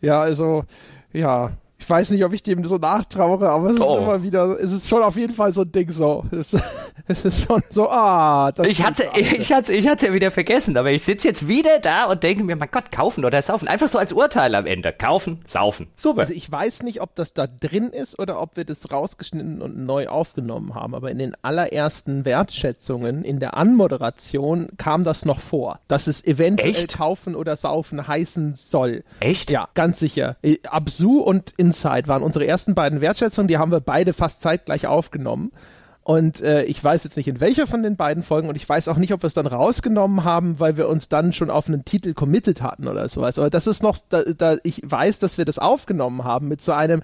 [0.00, 0.64] Ja, also
[1.12, 1.52] ja,
[1.90, 3.94] weiß nicht, ob ich dem so nachtrauere, aber es oh.
[3.94, 6.24] ist immer wieder, es ist schon auf jeden Fall so ein Ding so.
[6.30, 6.56] Es,
[7.08, 10.76] es ist schon so, ah, das ich hatte, ich hatte, ich hatte ja wieder vergessen,
[10.76, 13.68] aber ich sitze jetzt wieder da und denke mir, mein Gott, kaufen oder saufen.
[13.68, 14.92] Einfach so als Urteil am Ende.
[14.92, 15.88] Kaufen, saufen.
[15.96, 16.22] Super.
[16.22, 19.84] Also ich weiß nicht, ob das da drin ist oder ob wir das rausgeschnitten und
[19.84, 25.80] neu aufgenommen haben, aber in den allerersten Wertschätzungen in der Anmoderation kam das noch vor,
[25.88, 26.96] dass es eventuell Echt?
[26.96, 29.04] kaufen oder saufen heißen soll.
[29.20, 29.50] Echt?
[29.50, 30.36] Ja, ganz sicher.
[30.42, 34.86] Äh, Absu und Inside waren unsere ersten beiden Wertschätzungen, die haben wir beide fast zeitgleich
[34.86, 35.52] aufgenommen.
[36.02, 38.88] Und äh, ich weiß jetzt nicht, in welcher von den beiden Folgen und ich weiß
[38.88, 41.84] auch nicht, ob wir es dann rausgenommen haben, weil wir uns dann schon auf einen
[41.84, 43.38] Titel committed hatten oder sowas.
[43.38, 46.72] Aber das ist noch, da, da ich weiß, dass wir das aufgenommen haben mit so
[46.72, 47.02] einem,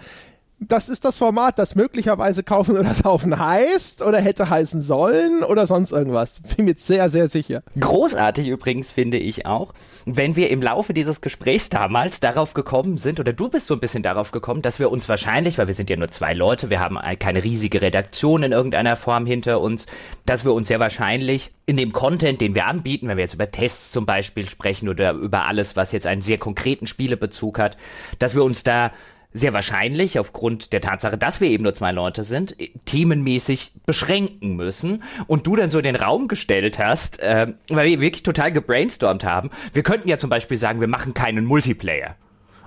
[0.59, 5.67] das ist das Format, das möglicherweise kaufen oder saufen heißt oder hätte heißen sollen oder
[5.67, 6.41] sonst irgendwas.
[6.41, 7.63] Bin mir jetzt sehr, sehr sicher.
[7.79, 9.75] Großartig übrigens finde ich auch,
[10.07, 13.81] wenn wir im Laufe dieses Gesprächs damals darauf gekommen sind, oder du bist so ein
[13.81, 16.81] bisschen darauf gekommen, dass wir uns wahrscheinlich, weil wir sind ja nur zwei Leute, wir
[16.81, 19.87] haben keine riesige Redaktion in irgendeiner Form hinter uns,
[20.25, 23.51] dass wir uns sehr wahrscheinlich in dem Content, den wir anbieten, wenn wir jetzt über
[23.51, 27.77] Tests zum Beispiel sprechen oder über alles, was jetzt einen sehr konkreten Spielebezug hat,
[28.19, 28.93] dass wir uns da
[29.37, 32.57] sehr wahrscheinlich aufgrund der Tatsache, dass wir eben nur zwei Leute sind,
[32.87, 38.01] themenmäßig beschränken müssen und du dann so in den Raum gestellt hast, äh, weil wir
[38.01, 39.51] wirklich total gebrainstormt haben.
[39.73, 42.17] Wir könnten ja zum Beispiel sagen, wir machen keinen Multiplayer.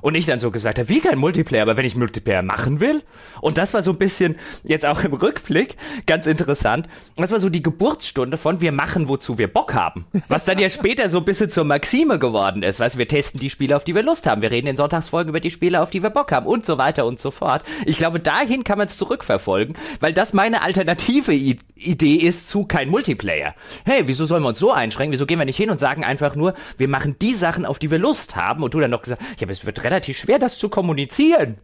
[0.02, 3.04] Und ich dann so gesagt habe, wie kein Multiplayer, aber wenn ich Multiplayer machen will.
[3.42, 5.76] Und das war so ein bisschen, jetzt auch im Rückblick,
[6.06, 6.88] ganz interessant.
[7.18, 10.06] Das war so die Geburtsstunde von wir machen, wozu wir Bock haben.
[10.28, 12.80] Was dann ja später so ein bisschen zur Maxime geworden ist.
[12.80, 14.42] Weißt wir testen die Spiele, auf die wir Lust haben.
[14.42, 17.06] Wir reden in Sonntagsfolgen über die Spiele, auf die wir Bock haben und so weiter
[17.06, 17.64] und so fort.
[17.86, 22.66] Ich glaube, dahin kann man es zurückverfolgen, weil das meine alternative I Idee ist zu
[22.66, 23.56] kein Multiplayer.
[23.86, 25.14] Hey, wieso sollen wir uns so einschränken?
[25.14, 27.90] Wieso gehen wir nicht hin und sagen einfach nur, wir machen die Sachen, auf die
[27.90, 28.64] wir Lust haben?
[28.64, 31.58] Und du dann noch gesagt, ja, aber es wird relativ schwer, das zu kommunizieren.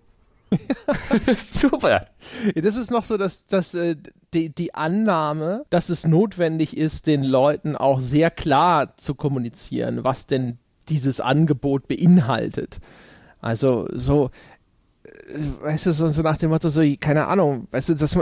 [1.51, 2.07] Super.
[2.55, 3.95] Das ist noch so, dass, dass äh,
[4.33, 10.27] die, die Annahme, dass es notwendig ist, den Leuten auch sehr klar zu kommunizieren, was
[10.27, 10.57] denn
[10.89, 12.79] dieses Angebot beinhaltet.
[13.41, 14.29] Also so,
[15.61, 18.17] weißt du, so, so, nach dem Motto, so, keine Ahnung, weißt du, das,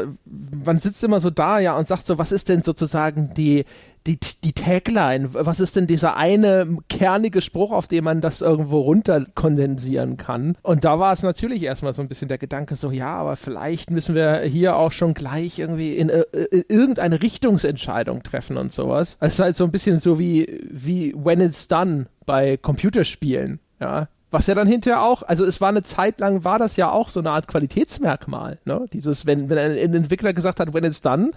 [0.65, 3.65] man sitzt immer so da, ja, und sagt so, was ist denn sozusagen die,
[4.07, 8.81] die, die Tagline, was ist denn dieser eine kernige Spruch, auf den man das irgendwo
[8.81, 10.57] runter kondensieren kann?
[10.61, 13.91] Und da war es natürlich erstmal so ein bisschen der Gedanke, so, ja, aber vielleicht
[13.91, 19.17] müssen wir hier auch schon gleich irgendwie in, äh, in irgendeine Richtungsentscheidung treffen und sowas.
[19.21, 23.59] Es ist halt so ein bisschen so wie, wie When It's Done bei Computerspielen.
[23.79, 26.89] Ja, was ja dann hinterher auch, also es war eine Zeit lang, war das ja
[26.91, 28.57] auch so eine Art Qualitätsmerkmal.
[28.65, 28.85] Ne?
[28.91, 31.31] Dieses, wenn, wenn ein Entwickler gesagt hat, when it's done,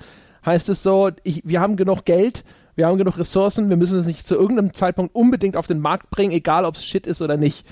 [0.47, 2.45] heißt es so, ich, wir haben genug Geld,
[2.77, 6.11] wir haben genug Ressourcen, wir müssen es nicht zu irgendeinem Zeitpunkt unbedingt auf den Markt
[6.11, 7.67] bringen, egal ob es Shit ist oder nicht.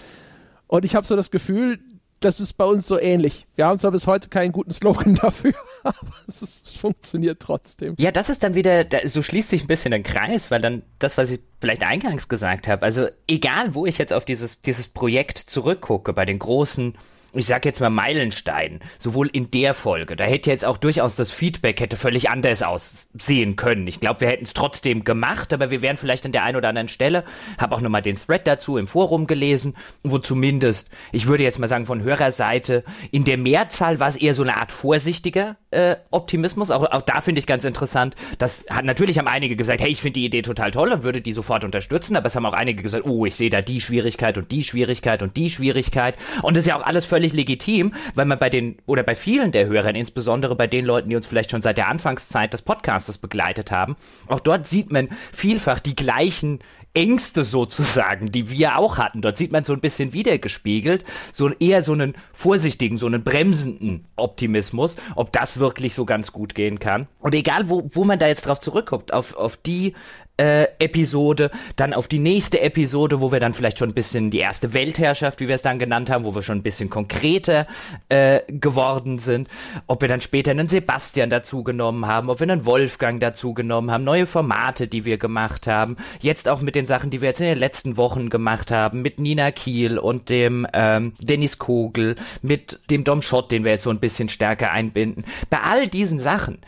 [0.67, 1.79] Und ich habe so das Gefühl,
[2.21, 3.47] das ist bei uns so ähnlich.
[3.55, 7.95] Wir haben zwar bis heute keinen guten Slogan dafür, aber es, ist, es funktioniert trotzdem.
[7.99, 11.19] Ja, das ist dann wieder, so schließt sich ein bisschen der Kreis, weil dann das,
[11.19, 15.39] was ich vielleicht eingangs gesagt habe, also egal, wo ich jetzt auf dieses, dieses Projekt
[15.39, 16.95] zurückgucke, bei den großen
[17.35, 21.31] ich sag jetzt mal Meilenstein, sowohl in der Folge, da hätte jetzt auch durchaus das
[21.31, 23.87] Feedback hätte völlig anders aussehen können.
[23.87, 26.69] Ich glaube, wir hätten es trotzdem gemacht, aber wir wären vielleicht an der einen oder
[26.69, 27.25] anderen Stelle,
[27.59, 31.69] habe auch nochmal den Thread dazu im Forum gelesen, wo zumindest, ich würde jetzt mal
[31.69, 36.71] sagen, von Hörerseite, in der Mehrzahl war es eher so eine Art vorsichtiger äh, Optimismus.
[36.71, 40.01] Auch, auch da finde ich ganz interessant, das hat natürlich haben einige gesagt, hey, ich
[40.01, 42.83] finde die Idee total toll und würde die sofort unterstützen, aber es haben auch einige
[42.83, 46.63] gesagt, oh, ich sehe da die Schwierigkeit und die Schwierigkeit und die Schwierigkeit und das
[46.63, 49.67] ist ja auch alles völlig völlig legitim, weil man bei den oder bei vielen der
[49.67, 53.73] Hörern, insbesondere bei den Leuten, die uns vielleicht schon seit der Anfangszeit des Podcastes begleitet
[53.73, 53.97] haben,
[54.29, 56.59] auch dort sieht man vielfach die gleichen
[56.93, 59.21] Ängste sozusagen, die wir auch hatten.
[59.21, 64.05] Dort sieht man so ein bisschen wiedergespiegelt, so eher so einen vorsichtigen, so einen bremsenden
[64.15, 67.09] Optimismus, ob das wirklich so ganz gut gehen kann.
[67.19, 69.95] Und egal, wo, wo man da jetzt drauf zurückguckt, auf, auf die
[70.37, 74.39] äh, Episode, dann auf die nächste Episode, wo wir dann vielleicht schon ein bisschen die
[74.39, 77.67] erste Weltherrschaft, wie wir es dann genannt haben, wo wir schon ein bisschen konkreter
[78.09, 79.49] äh, geworden sind,
[79.87, 84.27] ob wir dann später einen Sebastian dazugenommen haben, ob wir einen Wolfgang dazugenommen haben, neue
[84.27, 87.59] Formate, die wir gemacht haben, jetzt auch mit den Sachen, die wir jetzt in den
[87.59, 93.23] letzten Wochen gemacht haben, mit Nina Kiel und dem ähm, Dennis Kogel, mit dem Dom
[93.23, 95.25] Schott, den wir jetzt so ein bisschen stärker einbinden.
[95.51, 96.59] Bei all diesen Sachen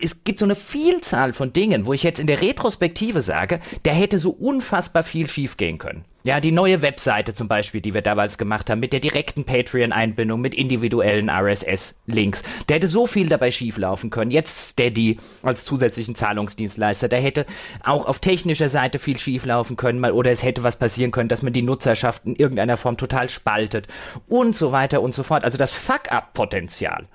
[0.00, 3.92] es gibt so eine Vielzahl von Dingen, wo ich jetzt in der Retrospektive sage, da
[3.92, 6.04] hätte so unfassbar viel schiefgehen können.
[6.26, 10.40] Ja, die neue Webseite zum Beispiel, die wir damals gemacht haben, mit der direkten Patreon-Einbindung,
[10.40, 12.42] mit individuellen RSS-Links.
[12.68, 14.32] Der hätte so viel dabei schieflaufen können.
[14.32, 17.46] Jetzt Steady als zusätzlichen Zahlungsdienstleister, der hätte
[17.84, 21.42] auch auf technischer Seite viel schieflaufen können, mal, oder es hätte was passieren können, dass
[21.42, 23.86] man die Nutzerschaft in irgendeiner Form total spaltet
[24.26, 25.44] und so weiter und so fort.
[25.44, 27.06] Also das Fuck-up-Potenzial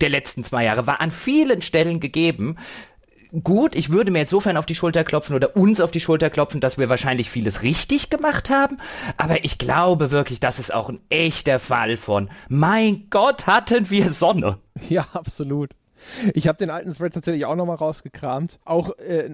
[0.00, 2.56] der letzten zwei Jahre war an vielen Stellen gegeben
[3.42, 6.30] gut, ich würde mir jetzt sofern auf die Schulter klopfen oder uns auf die Schulter
[6.30, 8.78] klopfen, dass wir wahrscheinlich vieles richtig gemacht haben.
[9.16, 14.12] Aber ich glaube wirklich, das ist auch ein echter Fall von, mein Gott, hatten wir
[14.12, 14.58] Sonne.
[14.88, 15.70] Ja, absolut.
[16.34, 18.58] Ich habe den alten Thread tatsächlich auch nochmal rausgekramt.
[18.64, 19.30] Auch äh,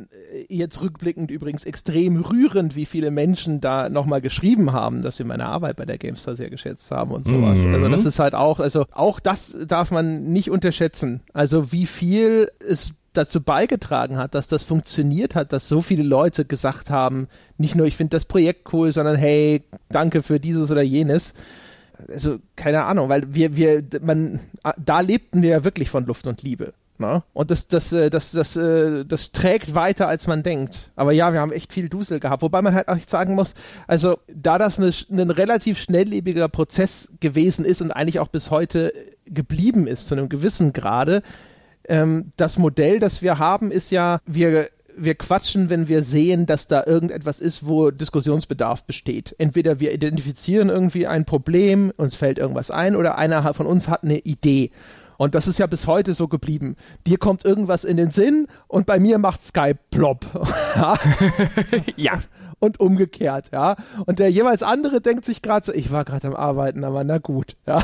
[0.49, 5.47] jetzt rückblickend übrigens extrem rührend, wie viele Menschen da nochmal geschrieben haben, dass sie meine
[5.47, 7.61] Arbeit bei der GameStar sehr geschätzt haben und sowas.
[7.61, 7.75] Mhm.
[7.75, 11.21] Also das ist halt auch, also auch das darf man nicht unterschätzen.
[11.33, 16.45] Also wie viel es dazu beigetragen hat, dass das funktioniert hat, dass so viele Leute
[16.45, 20.83] gesagt haben, nicht nur ich finde das Projekt cool, sondern hey, danke für dieses oder
[20.83, 21.35] jenes.
[22.09, 24.41] Also keine Ahnung, weil wir, wir, man,
[24.79, 26.73] da lebten wir ja wirklich von Luft und Liebe.
[26.99, 27.23] Ne?
[27.33, 30.93] Und das, das, äh, das, das, äh, das trägt weiter, als man denkt.
[30.95, 32.43] Aber ja, wir haben echt viel Dusel gehabt.
[32.43, 33.55] Wobei man halt auch sagen muss,
[33.87, 38.93] also da das eine, ein relativ schnelllebiger Prozess gewesen ist und eigentlich auch bis heute
[39.27, 41.23] geblieben ist zu einem gewissen Grade,
[41.89, 46.67] ähm, das Modell, das wir haben, ist ja, wir wir quatschen, wenn wir sehen, dass
[46.67, 49.35] da irgendetwas ist, wo Diskussionsbedarf besteht.
[49.39, 54.03] Entweder wir identifizieren irgendwie ein Problem, uns fällt irgendwas ein, oder einer von uns hat
[54.05, 54.71] eine Idee.
[55.19, 56.75] Und das ist ja bis heute so geblieben.
[57.07, 60.27] Dir kommt irgendwas in den Sinn und bei mir macht Skype plopp.
[61.97, 62.19] ja
[62.63, 63.75] und umgekehrt, ja.
[64.07, 67.19] Und der jeweils andere denkt sich gerade so, ich war gerade am Arbeiten, aber na
[67.19, 67.83] gut, ja.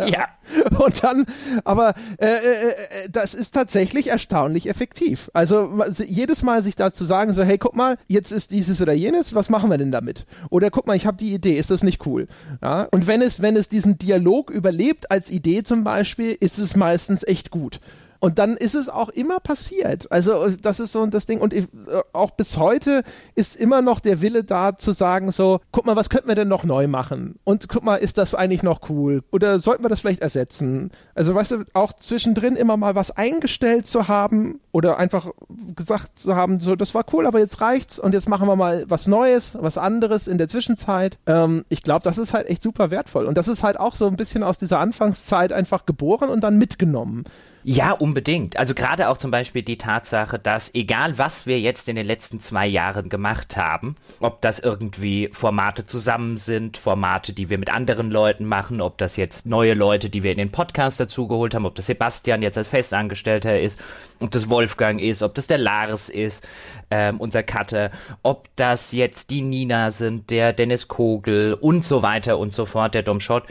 [0.04, 0.26] ja.
[0.78, 1.26] Und dann,
[1.64, 2.74] aber äh, äh, äh,
[3.10, 5.30] das ist tatsächlich erstaunlich effektiv.
[5.32, 9.34] Also jedes Mal sich dazu sagen, so, hey, guck mal, jetzt ist dieses oder jenes,
[9.34, 10.26] was machen wir denn damit?
[10.50, 12.26] Oder guck mal, ich habe die Idee, ist das nicht cool?
[12.62, 12.88] Ja.
[12.90, 17.24] Und wenn es, wenn es diesen Dialog überlebt als Idee zum Beispiel, ist es meistens
[17.26, 17.80] echt gut.
[18.26, 20.10] Und dann ist es auch immer passiert.
[20.10, 21.40] Also das ist so das Ding.
[21.40, 21.68] Und ich,
[22.12, 23.04] auch bis heute
[23.36, 26.48] ist immer noch der Wille da zu sagen so, guck mal, was könnten wir denn
[26.48, 27.38] noch neu machen?
[27.44, 29.22] Und guck mal, ist das eigentlich noch cool?
[29.30, 30.90] Oder sollten wir das vielleicht ersetzen?
[31.14, 35.30] Also weißt du, auch zwischendrin immer mal was eingestellt zu haben oder einfach
[35.76, 38.84] gesagt zu haben, so, das war cool, aber jetzt reicht's und jetzt machen wir mal
[38.88, 41.20] was Neues, was anderes in der Zwischenzeit.
[41.26, 43.26] Ähm, ich glaube, das ist halt echt super wertvoll.
[43.26, 46.58] Und das ist halt auch so ein bisschen aus dieser Anfangszeit einfach geboren und dann
[46.58, 47.22] mitgenommen.
[47.68, 48.56] Ja, unbedingt.
[48.58, 52.38] Also gerade auch zum Beispiel die Tatsache, dass egal was wir jetzt in den letzten
[52.38, 58.12] zwei Jahren gemacht haben, ob das irgendwie Formate zusammen sind, Formate, die wir mit anderen
[58.12, 61.74] Leuten machen, ob das jetzt neue Leute, die wir in den Podcast dazugeholt haben, ob
[61.74, 63.80] das Sebastian jetzt als Festangestellter ist,
[64.20, 66.46] ob das Wolfgang ist, ob das der Lars ist,
[66.92, 67.90] ähm, unser Cutter,
[68.22, 72.94] ob das jetzt die Nina sind, der Dennis Kogel und so weiter und so fort,
[72.94, 73.42] der Domshot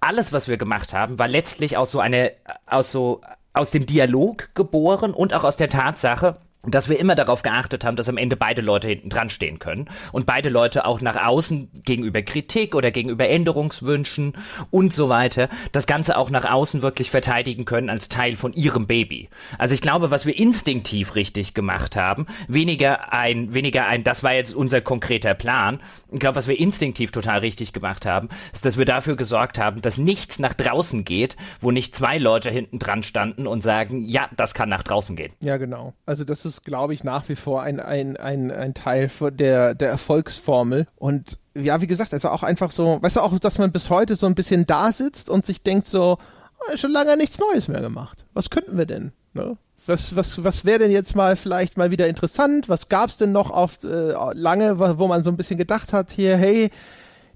[0.00, 2.32] alles, was wir gemacht haben, war letztlich aus so eine,
[2.66, 3.22] aus so
[3.54, 6.36] aus dem Dialog geboren und auch aus der Tatsache,
[6.66, 9.88] dass wir immer darauf geachtet haben, dass am Ende beide Leute hinten dran stehen können
[10.12, 14.34] und beide Leute auch nach außen gegenüber Kritik oder gegenüber Änderungswünschen
[14.70, 18.86] und so weiter das Ganze auch nach außen wirklich verteidigen können als Teil von ihrem
[18.86, 19.28] Baby.
[19.58, 24.34] Also ich glaube, was wir instinktiv richtig gemacht haben, weniger ein, weniger ein, das war
[24.34, 25.80] jetzt unser konkreter Plan.
[26.10, 29.82] Ich glaube, was wir instinktiv total richtig gemacht haben, ist, dass wir dafür gesorgt haben,
[29.82, 34.28] dass nichts nach draußen geht, wo nicht zwei Leute hinten dran standen und sagen, ja,
[34.36, 35.32] das kann nach draußen gehen.
[35.40, 35.94] Ja, genau.
[36.06, 39.74] Also das ist ist, glaube ich, nach wie vor ein, ein, ein, ein Teil der,
[39.74, 40.86] der Erfolgsformel.
[40.96, 44.16] Und ja, wie gesagt, also auch einfach so, weißt du auch, dass man bis heute
[44.16, 46.18] so ein bisschen da sitzt und sich denkt so,
[46.58, 48.24] oh, schon lange nichts Neues mehr gemacht.
[48.34, 49.12] Was könnten wir denn?
[49.32, 49.56] Ne?
[49.86, 52.68] Was, was, was wäre denn jetzt mal vielleicht mal wieder interessant?
[52.68, 56.10] Was gab es denn noch oft äh, lange, wo man so ein bisschen gedacht hat,
[56.10, 56.70] hier, hey,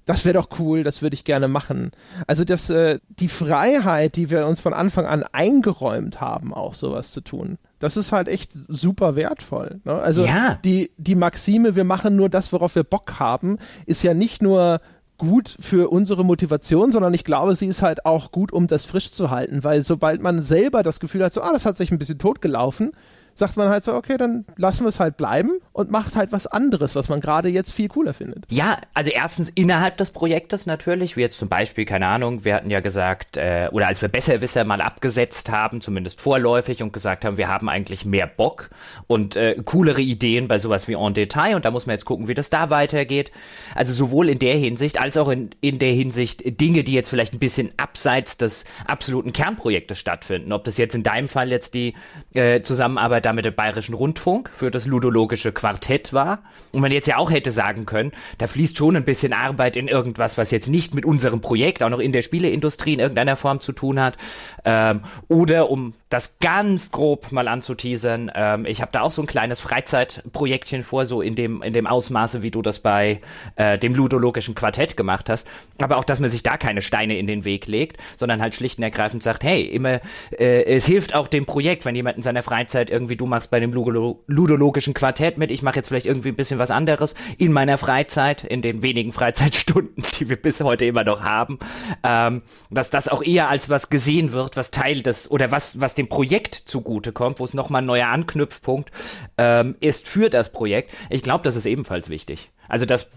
[0.05, 1.91] das wäre doch cool, das würde ich gerne machen.
[2.25, 7.11] Also das, äh, die Freiheit, die wir uns von Anfang an eingeräumt haben, auch sowas
[7.11, 9.79] zu tun, das ist halt echt super wertvoll.
[9.85, 9.93] Ne?
[9.93, 10.59] Also ja.
[10.63, 14.81] die, die Maxime, wir machen nur das, worauf wir Bock haben, ist ja nicht nur
[15.17, 19.11] gut für unsere Motivation, sondern ich glaube, sie ist halt auch gut, um das frisch
[19.11, 21.97] zu halten, weil sobald man selber das Gefühl hat, so, ah, das hat sich ein
[21.97, 22.91] bisschen totgelaufen,
[23.39, 26.45] sagt man halt so, okay, dann lassen wir es halt bleiben und macht halt was
[26.45, 28.45] anderes, was man gerade jetzt viel cooler findet.
[28.49, 32.69] Ja, also erstens innerhalb des Projektes natürlich, wie jetzt zum Beispiel, keine Ahnung, wir hatten
[32.69, 37.37] ja gesagt, äh, oder als wir Besserwisser mal abgesetzt haben, zumindest vorläufig und gesagt haben,
[37.37, 38.69] wir haben eigentlich mehr Bock
[39.07, 42.27] und äh, coolere Ideen bei sowas wie En Detail und da muss man jetzt gucken,
[42.27, 43.31] wie das da weitergeht.
[43.73, 47.33] Also sowohl in der Hinsicht als auch in, in der Hinsicht Dinge, die jetzt vielleicht
[47.33, 50.51] ein bisschen abseits des absoluten Kernprojektes stattfinden.
[50.51, 51.93] Ob das jetzt in deinem Fall jetzt die
[52.33, 56.39] äh, Zusammenarbeit damit der Bayerischen Rundfunk für das ludologische Quartett war.
[56.71, 59.87] Und man jetzt ja auch hätte sagen können, da fließt schon ein bisschen Arbeit in
[59.87, 63.59] irgendwas, was jetzt nicht mit unserem Projekt auch noch in der Spieleindustrie in irgendeiner Form
[63.59, 64.17] zu tun hat.
[64.65, 69.27] Ähm, oder um das ganz grob mal anzuteasern, ähm, ich habe da auch so ein
[69.27, 73.21] kleines Freizeitprojektchen vor, so in dem, in dem Ausmaße, wie du das bei
[73.57, 75.47] äh, dem ludologischen Quartett gemacht hast.
[75.77, 78.79] Aber auch, dass man sich da keine Steine in den Weg legt, sondern halt schlicht
[78.79, 80.01] und ergreifend sagt, hey, immer,
[80.31, 83.59] äh, es hilft auch dem Projekt, wenn jemand in seiner Freizeit irgendwie, du machst bei
[83.59, 87.51] dem Ludolo ludologischen Quartett mit, ich mache jetzt vielleicht irgendwie ein bisschen was anderes in
[87.51, 91.59] meiner Freizeit, in den wenigen Freizeitstunden, die wir bis heute immer noch haben,
[92.03, 95.95] ähm, dass das auch eher als was gesehen wird, was Teil des, oder was, was
[95.95, 98.91] dem Projekt zugutekommt, wo es nochmal ein neuer Anknüpfpunkt
[99.37, 100.93] ähm, ist für das Projekt.
[101.09, 102.49] Ich glaube, das ist ebenfalls wichtig.
[102.69, 103.09] Also das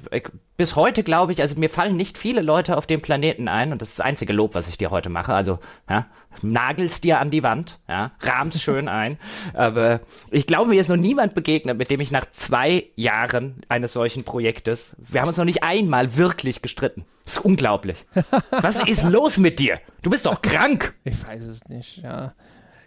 [0.57, 3.83] bis heute glaube ich, also mir fallen nicht viele Leute auf dem Planeten ein und
[3.83, 5.35] das ist das einzige Lob, was ich dir heute mache.
[5.35, 6.07] Also ja,
[6.41, 9.19] nagelst dir an die Wand, ja, rahmst schön ein.
[9.55, 10.01] Aber
[10.31, 14.25] ich glaube, mir ist noch niemand begegnet, mit dem ich nach zwei Jahren eines solchen
[14.25, 17.05] Projektes, wir haben uns noch nicht einmal wirklich gestritten.
[17.25, 18.05] Das ist unglaublich.
[18.51, 19.81] Was ist los mit dir?
[20.03, 20.95] Du bist doch krank.
[21.05, 22.35] Ich weiß es nicht, ja.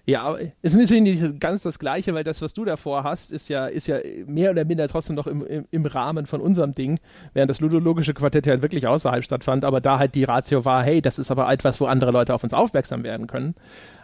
[0.07, 3.65] Ja, es ist nicht ganz das Gleiche, weil das, was du davor hast, ist ja,
[3.65, 3.97] ist ja
[4.27, 6.99] mehr oder minder trotzdem noch im, im, im Rahmen von unserem Ding,
[7.33, 11.01] während das ludologische Quartett halt wirklich außerhalb stattfand, aber da halt die Ratio war, hey,
[11.01, 13.55] das ist aber etwas, wo andere Leute auf uns aufmerksam werden können.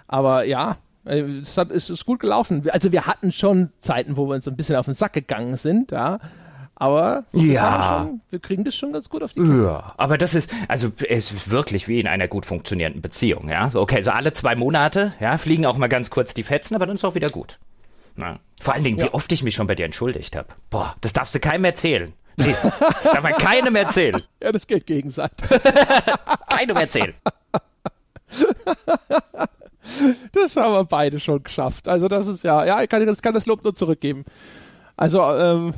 [0.07, 2.63] Aber ja, äh, es, hat, es ist gut gelaufen.
[2.71, 5.91] Also wir hatten schon Zeiten, wo wir uns ein bisschen auf den Sack gegangen sind,
[5.91, 6.19] ja.
[6.81, 7.83] Aber ja.
[8.07, 9.65] schon, wir kriegen das schon ganz gut auf die Kette.
[9.65, 13.69] Ja, aber das ist, also es ist wirklich wie in einer gut funktionierenden Beziehung, ja.
[13.71, 16.95] Okay, so alle zwei Monate, ja, fliegen auch mal ganz kurz die Fetzen, aber dann
[16.95, 17.59] ist auch wieder gut.
[18.15, 18.39] Na.
[18.59, 19.05] Vor allen Dingen, ja.
[19.05, 20.47] wie oft ich mich schon bei dir entschuldigt habe.
[20.71, 22.13] Boah, das darfst du keinem erzählen.
[22.37, 24.19] Nee, das darf man keinem erzählen.
[24.41, 25.47] Ja, das geht gegenseitig.
[26.49, 27.13] keinem erzählen.
[30.31, 31.87] Das haben wir beide schon geschafft.
[31.87, 34.23] Also das ist ja, ja, ich kann, ich kann das Lob nur zurückgeben.
[34.95, 35.73] Also, ähm,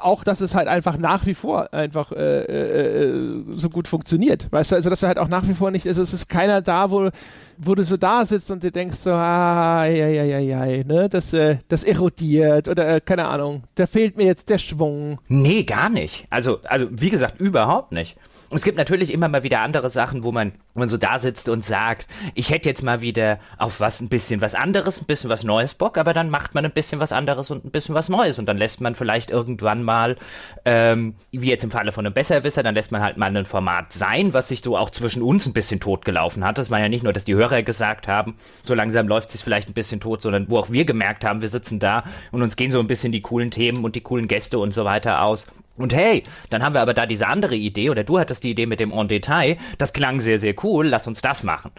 [0.00, 4.50] auch, dass es halt einfach nach wie vor einfach äh, äh, äh, so gut funktioniert.
[4.50, 6.60] Weißt du, also dass wir halt auch nach wie vor nicht, also es ist keiner
[6.60, 7.10] da, wo,
[7.56, 11.08] wo du so da sitzt und du denkst so, ah, ja, ja, ja, ja, ne,
[11.08, 15.18] das, äh, das erodiert oder äh, keine Ahnung, da fehlt mir jetzt der Schwung.
[15.28, 16.26] Nee, gar nicht.
[16.30, 18.16] Also, also wie gesagt, überhaupt nicht.
[18.50, 21.18] Und es gibt natürlich immer mal wieder andere Sachen, wo man, wo man so da
[21.18, 25.06] sitzt und sagt, ich hätte jetzt mal wieder auf was ein bisschen was anderes, ein
[25.06, 27.94] bisschen was Neues Bock, aber dann macht man ein bisschen was anderes und ein bisschen
[27.94, 30.16] was Neues und dann lässt man vielleicht irgendwann mal,
[30.64, 33.92] ähm, wie jetzt im Falle von einem Besserwisser, dann lässt man halt mal ein Format
[33.92, 36.58] sein, was sich so auch zwischen uns ein bisschen totgelaufen hat.
[36.58, 39.44] Das war ja nicht nur, dass die Hörer gesagt haben, so langsam läuft es sich
[39.44, 42.56] vielleicht ein bisschen tot, sondern wo auch wir gemerkt haben, wir sitzen da und uns
[42.56, 45.46] gehen so ein bisschen die coolen Themen und die coolen Gäste und so weiter aus.
[45.82, 48.66] Und hey, dann haben wir aber da diese andere Idee, oder du hattest die Idee
[48.66, 51.70] mit dem En Detail, das klang sehr, sehr cool, lass uns das machen.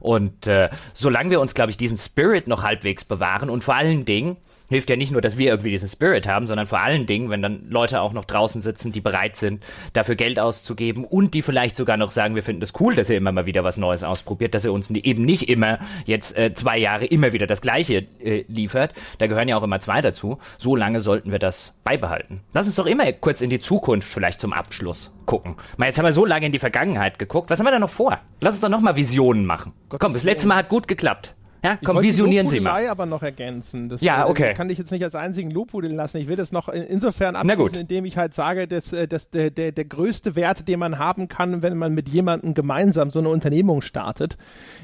[0.00, 4.04] Und äh, solange wir uns, glaube ich, diesen Spirit noch halbwegs bewahren und vor allen
[4.06, 4.36] Dingen,
[4.70, 7.42] hilft ja nicht nur, dass wir irgendwie diesen Spirit haben, sondern vor allen Dingen, wenn
[7.42, 9.62] dann Leute auch noch draußen sitzen, die bereit sind,
[9.92, 13.18] dafür Geld auszugeben und die vielleicht sogar noch sagen, wir finden es cool, dass ihr
[13.18, 16.78] immer mal wieder was Neues ausprobiert, dass ihr uns eben nicht immer jetzt äh, zwei
[16.78, 18.94] Jahre immer wieder das Gleiche äh, liefert.
[19.18, 20.38] Da gehören ja auch immer zwei dazu.
[20.56, 22.40] So lange sollten wir das beibehalten.
[22.52, 25.56] Lass uns doch immer kurz in die Zukunft vielleicht zum Abschluss gucken.
[25.76, 27.50] Mal, jetzt haben wir so lange in die Vergangenheit geguckt.
[27.50, 28.18] Was haben wir da noch vor?
[28.40, 29.72] Lass uns doch noch mal Visionen machen.
[29.88, 31.34] Gott Komm, das letzte Mal hat gut geklappt.
[31.62, 32.86] Ja, komm, ich visionieren Sie mal.
[32.86, 33.88] aber noch ergänzen.
[33.88, 34.54] Das, ja, okay.
[34.54, 36.18] kann ich jetzt nicht als einzigen Lobhudeln lassen.
[36.18, 39.72] Ich will das noch insofern abschließen, indem ich halt sage, dass, äh, dass der, der,
[39.72, 43.82] der größte Wert, den man haben kann, wenn man mit jemandem gemeinsam so eine Unternehmung
[43.82, 44.36] startet,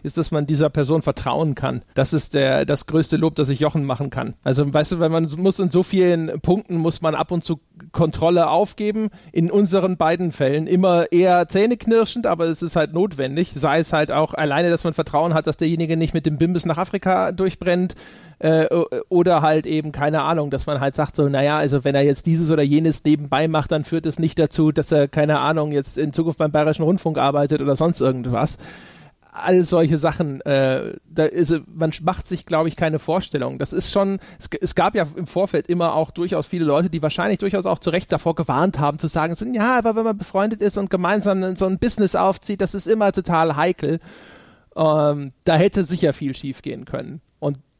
[0.02, 1.82] ist, dass man dieser Person vertrauen kann.
[1.94, 4.34] Das ist der, das größte Lob, das ich Jochen machen kann.
[4.42, 7.60] Also, weißt du, wenn man muss in so vielen Punkten muss man ab und zu
[7.92, 9.08] Kontrolle aufgeben.
[9.32, 13.52] In unseren beiden Fällen immer eher zähneknirschend, aber es ist halt notwendig.
[13.54, 16.66] Sei es halt auch alleine, dass man Vertrauen hat, dass derjenige nicht mit dem Bimbis
[16.66, 17.94] nach Afrika durchbrennt
[18.38, 18.66] äh,
[19.08, 22.26] oder halt eben keine Ahnung, dass man halt sagt so, naja, also wenn er jetzt
[22.26, 25.98] dieses oder jenes nebenbei macht, dann führt es nicht dazu, dass er keine Ahnung jetzt
[25.98, 28.58] in Zukunft beim Bayerischen Rundfunk arbeitet oder sonst irgendwas
[29.38, 33.58] all solche Sachen, äh, da ist, man macht sich, glaube ich, keine Vorstellung.
[33.58, 37.02] Das ist schon, es, es, gab ja im Vorfeld immer auch durchaus viele Leute, die
[37.02, 40.18] wahrscheinlich durchaus auch zu Recht davor gewarnt haben, zu sagen, sind, ja, aber wenn man
[40.18, 44.00] befreundet ist und gemeinsam so ein Business aufzieht, das ist immer total heikel.
[44.76, 47.20] Ähm, da hätte sicher viel schief gehen können.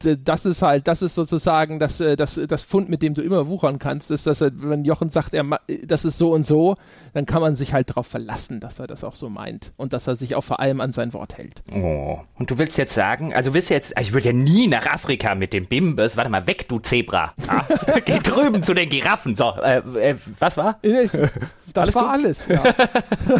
[0.06, 3.22] Äh, das ist halt, das ist sozusagen das, äh, das, das Fund, mit dem du
[3.22, 5.44] immer wuchern kannst, ist, dass er, wenn Jochen sagt, er,
[5.84, 6.76] das ist so und so,
[7.12, 10.06] dann kann man sich halt darauf verlassen, dass er das auch so meint und dass
[10.06, 11.62] er sich auch vor allem an sein Wort hält.
[11.72, 14.86] Oh, und du willst jetzt sagen, also willst du jetzt, ich würde ja nie nach
[14.86, 17.34] Afrika mit dem Bimbes, warte mal, weg, du Zebra.
[17.48, 17.64] Ah,
[18.04, 19.36] geh drüben zu den Giraffen.
[19.36, 19.78] So, äh,
[20.10, 20.78] äh, was war?
[21.72, 22.62] Das alles war alles, ja.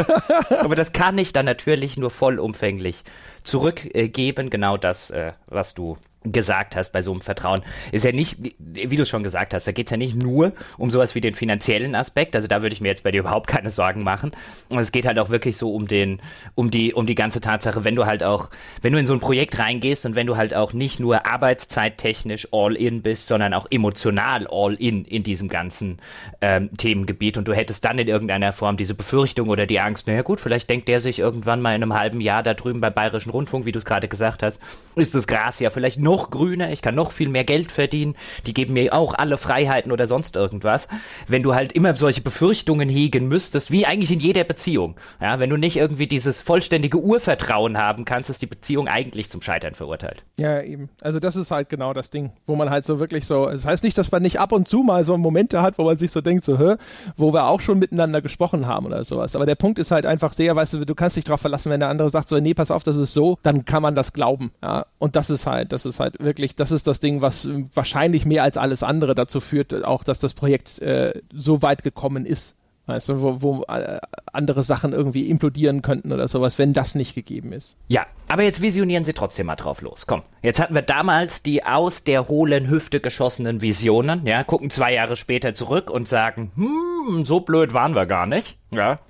[0.60, 3.02] Aber das kann ich dann natürlich nur vollumfänglich
[3.44, 5.96] zurückgeben, genau das, äh, was du
[6.32, 7.60] gesagt hast bei so einem Vertrauen,
[7.92, 10.90] ist ja nicht, wie du schon gesagt hast, da geht es ja nicht nur um
[10.90, 13.70] sowas wie den finanziellen Aspekt, also da würde ich mir jetzt bei dir überhaupt keine
[13.70, 14.32] Sorgen machen.
[14.68, 16.20] Und es geht halt auch wirklich so um den,
[16.54, 18.50] um die, um die ganze Tatsache, wenn du halt auch,
[18.82, 22.48] wenn du in so ein Projekt reingehst und wenn du halt auch nicht nur arbeitszeittechnisch
[22.52, 25.98] all in bist, sondern auch emotional all in in diesem ganzen
[26.40, 30.22] ähm, Themengebiet und du hättest dann in irgendeiner Form diese Befürchtung oder die Angst, naja
[30.22, 33.30] gut, vielleicht denkt der sich irgendwann mal in einem halben Jahr da drüben beim Bayerischen
[33.30, 34.60] Rundfunk, wie du es gerade gesagt hast,
[34.94, 38.16] ist das Gras ja vielleicht noch noch grüner, ich kann noch viel mehr Geld verdienen,
[38.46, 40.88] die geben mir auch alle Freiheiten oder sonst irgendwas.
[41.28, 45.50] Wenn du halt immer solche Befürchtungen hegen müsstest, wie eigentlich in jeder Beziehung, ja, wenn
[45.50, 50.24] du nicht irgendwie dieses vollständige Urvertrauen haben kannst, ist die Beziehung eigentlich zum Scheitern verurteilt.
[50.38, 50.88] Ja, eben.
[51.02, 53.84] Also das ist halt genau das Ding, wo man halt so wirklich so, das heißt
[53.84, 56.22] nicht, dass man nicht ab und zu mal so Momente hat, wo man sich so
[56.22, 56.76] denkt, so, hä,
[57.16, 59.36] wo wir auch schon miteinander gesprochen haben oder sowas.
[59.36, 61.80] Aber der Punkt ist halt einfach sehr, weißt du, du kannst dich darauf verlassen, wenn
[61.80, 64.52] der andere sagt so, nee, pass auf, das ist so, dann kann man das glauben.
[64.62, 64.86] Ja?
[64.98, 68.24] Und das ist halt, das ist halt halt wirklich, das ist das Ding, was wahrscheinlich
[68.24, 72.56] mehr als alles andere dazu führt, auch dass das Projekt äh, so weit gekommen ist.
[72.88, 73.98] Weißt du, wo, wo äh,
[74.32, 77.76] andere Sachen irgendwie implodieren könnten oder sowas, wenn das nicht gegeben ist.
[77.88, 80.06] Ja, aber jetzt visionieren Sie trotzdem mal drauf los.
[80.06, 84.94] Komm, jetzt hatten wir damals die aus der hohlen Hüfte geschossenen Visionen, ja, gucken zwei
[84.94, 89.00] Jahre später zurück und sagen, hm, so blöd waren wir gar nicht, ja,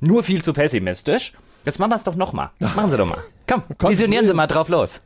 [0.00, 1.34] nur viel zu pessimistisch.
[1.66, 2.50] Jetzt machen wir es doch nochmal.
[2.60, 3.18] Machen Sie doch mal.
[3.48, 5.00] Komm, visionieren Sie mal drauf los.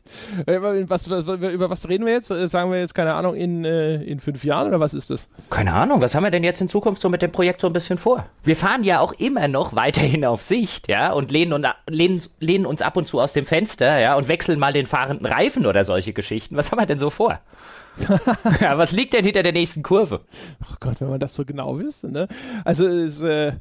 [0.46, 2.30] Äh, was, über was reden wir jetzt?
[2.30, 5.30] Äh, sagen wir jetzt, keine Ahnung, in, äh, in fünf Jahren oder was ist das?
[5.48, 7.72] Keine Ahnung, was haben wir denn jetzt in Zukunft so mit dem Projekt so ein
[7.72, 8.26] bisschen vor?
[8.44, 12.66] Wir fahren ja auch immer noch weiterhin auf Sicht, ja, und lehnen, und, lehnen, lehnen
[12.66, 15.86] uns ab und zu aus dem Fenster, ja, und wechseln mal den fahrenden Reifen oder
[15.86, 16.56] solche Geschichten.
[16.58, 17.40] Was haben wir denn so vor?
[18.60, 20.20] ja, was liegt denn hinter der nächsten Kurve?
[20.62, 22.28] Ach Gott, wenn man das so genau wüsste, ne?
[22.64, 23.52] Also, es, äh,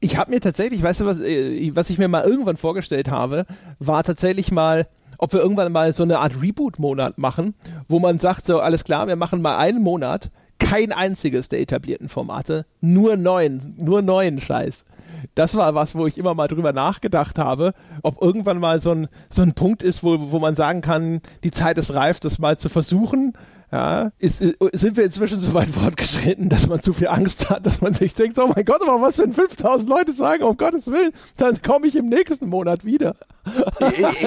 [0.00, 3.44] ich habe mir tatsächlich, weißt du, was, äh, was ich mir mal irgendwann vorgestellt habe,
[3.78, 4.88] war tatsächlich mal,
[5.18, 7.54] ob wir irgendwann mal so eine Art Reboot-Monat machen,
[7.86, 12.08] wo man sagt, so, alles klar, wir machen mal einen Monat, kein einziges der etablierten
[12.08, 14.84] Formate, nur neuen, nur neuen Scheiß.
[15.34, 19.08] Das war was, wo ich immer mal drüber nachgedacht habe, ob irgendwann mal so ein,
[19.28, 22.56] so ein Punkt ist, wo, wo man sagen kann, die Zeit ist reif, das mal
[22.56, 23.34] zu versuchen
[23.72, 27.80] ja, ist, sind wir inzwischen so weit fortgeschritten, dass man zu viel Angst hat, dass
[27.80, 31.12] man sich denkt, oh mein Gott, aber was, wenn 5000 Leute sagen, um Gottes Willen,
[31.36, 33.14] dann komme ich im nächsten Monat wieder.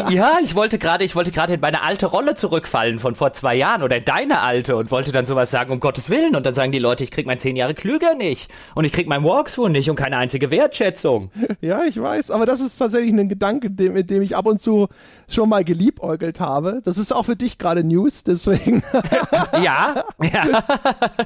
[0.09, 3.55] ja, ich wollte gerade, ich wollte gerade in meine alte Rolle zurückfallen von vor zwei
[3.55, 6.35] Jahren oder in deine alte und wollte dann sowas sagen, um Gottes Willen.
[6.35, 9.07] Und dann sagen die Leute, ich krieg mein zehn Jahre klüger nicht und ich krieg
[9.07, 11.31] mein Walkthrough nicht und keine einzige Wertschätzung.
[11.61, 14.87] Ja, ich weiß, aber das ist tatsächlich ein Gedanke, mit dem ich ab und zu
[15.29, 16.81] schon mal geliebäugelt habe.
[16.83, 18.83] Das ist auch für dich gerade News, deswegen.
[19.61, 20.63] ja, ja,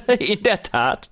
[0.18, 1.10] in der Tat.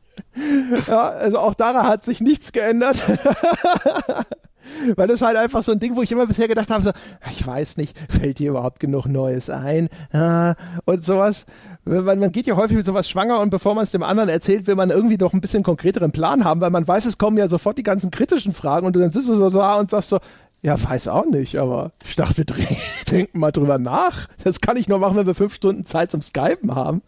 [0.87, 2.99] Ja, also auch daran hat sich nichts geändert.
[4.97, 6.91] Weil das halt einfach so ein Ding, wo ich immer bisher gedacht habe, so,
[7.31, 9.89] ich weiß nicht, fällt dir überhaupt genug Neues ein?
[10.13, 11.47] Ah, und sowas.
[11.85, 14.67] Man, man geht ja häufig mit sowas schwanger und bevor man es dem anderen erzählt,
[14.67, 17.47] will man irgendwie doch ein bisschen konkreteren Plan haben, weil man weiß, es kommen ja
[17.47, 20.19] sofort die ganzen kritischen Fragen und du dann sitzt du so da und sagst so,
[20.63, 22.67] ja, weiß auch nicht, aber ich dachte, wir
[23.11, 24.27] denken mal drüber nach.
[24.43, 27.03] Das kann ich nur machen, wenn wir fünf Stunden Zeit zum Skypen haben.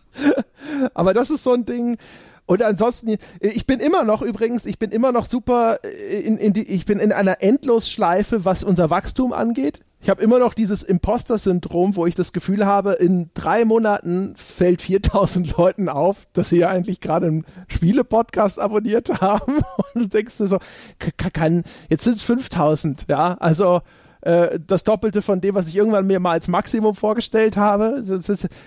[0.94, 1.98] aber das ist so ein Ding,
[2.48, 6.54] und ansonsten, ich bin immer noch übrigens, ich bin immer noch super äh, in, in
[6.54, 9.82] die, ich bin in einer Endlosschleife, was unser Wachstum angeht.
[10.08, 14.80] Ich habe immer noch dieses Imposter-Syndrom, wo ich das Gefühl habe, in drei Monaten fällt
[14.80, 19.56] 4000 Leuten auf, dass sie ja eigentlich gerade einen Spiele-Podcast abonniert haben.
[19.94, 20.60] Und du denkst dir so,
[21.34, 23.82] kann, jetzt sind es 5000, ja, also
[24.22, 28.02] äh, das Doppelte von dem, was ich irgendwann mir mal als Maximum vorgestellt habe.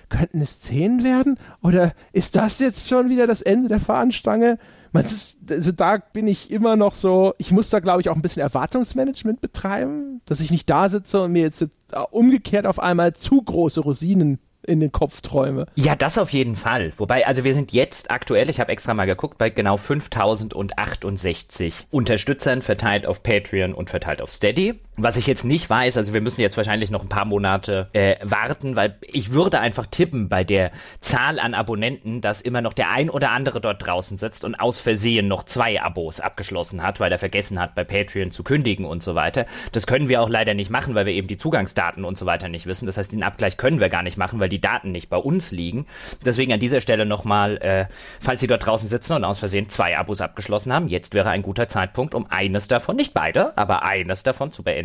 [0.10, 1.40] Könnten es zehn werden?
[1.64, 4.60] Oder ist das jetzt schon wieder das Ende der Fahnenstange?
[4.92, 8.16] Man ist, also da bin ich immer noch so, ich muss da glaube ich auch
[8.16, 11.66] ein bisschen Erwartungsmanagement betreiben, dass ich nicht da sitze und mir jetzt
[12.12, 15.66] umgekehrt auf einmal zu große Rosinen in den Kopf träume.
[15.76, 16.94] Ja, das auf jeden Fall.
[16.98, 22.62] Wobei, also wir sind jetzt aktuell, ich habe extra mal geguckt, bei genau 5068 Unterstützern
[22.62, 24.80] verteilt auf Patreon und verteilt auf Steady.
[24.98, 28.18] Was ich jetzt nicht weiß, also wir müssen jetzt wahrscheinlich noch ein paar Monate äh,
[28.24, 32.92] warten, weil ich würde einfach tippen bei der Zahl an Abonnenten, dass immer noch der
[32.92, 37.10] ein oder andere dort draußen sitzt und aus Versehen noch zwei Abos abgeschlossen hat, weil
[37.10, 39.46] er vergessen hat, bei Patreon zu kündigen und so weiter.
[39.72, 42.50] Das können wir auch leider nicht machen, weil wir eben die Zugangsdaten und so weiter
[42.50, 42.86] nicht wissen.
[42.86, 45.52] Das heißt, den Abgleich können wir gar nicht machen, weil die Daten nicht bei uns
[45.52, 45.86] liegen.
[46.26, 47.86] Deswegen an dieser Stelle nochmal, äh,
[48.20, 51.44] falls Sie dort draußen sitzen und aus Versehen zwei Abos abgeschlossen haben, jetzt wäre ein
[51.44, 54.81] guter Zeitpunkt, um eines davon, nicht beide, aber eines davon zu beenden.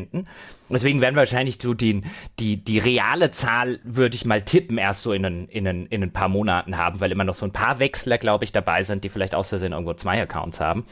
[0.69, 2.05] Deswegen werden wahrscheinlich so den,
[2.39, 6.03] die, die reale Zahl, würde ich mal tippen, erst so in ein, in, ein, in
[6.03, 9.05] ein paar Monaten haben, weil immer noch so ein paar Wechsler, glaube ich, dabei sind,
[9.05, 10.85] die vielleicht aus Versehen irgendwo zwei Accounts haben.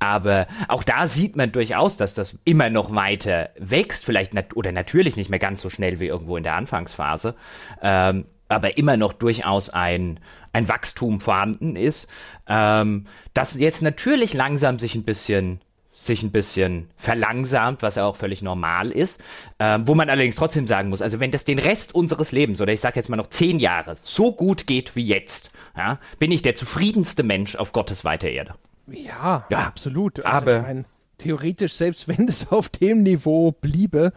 [0.00, 4.72] Aber auch da sieht man durchaus, dass das immer noch weiter wächst, vielleicht nat oder
[4.72, 7.34] natürlich nicht mehr ganz so schnell wie irgendwo in der Anfangsphase.
[7.82, 10.18] Ähm, aber immer noch durchaus ein,
[10.52, 12.08] ein Wachstum vorhanden ist,
[12.48, 15.60] ähm, das jetzt natürlich langsam sich ein bisschen
[16.00, 19.20] sich ein bisschen verlangsamt, was ja auch völlig normal ist,
[19.58, 22.72] ähm, wo man allerdings trotzdem sagen muss, also wenn das den Rest unseres Lebens oder
[22.72, 26.40] ich sage jetzt mal noch zehn Jahre so gut geht wie jetzt, ja, bin ich
[26.40, 28.54] der zufriedenste Mensch auf Gottes weiter Erde.
[28.86, 30.24] Ja, ja absolut.
[30.24, 30.84] Also aber meine,
[31.20, 34.12] theoretisch, selbst wenn es auf dem Niveau bliebe,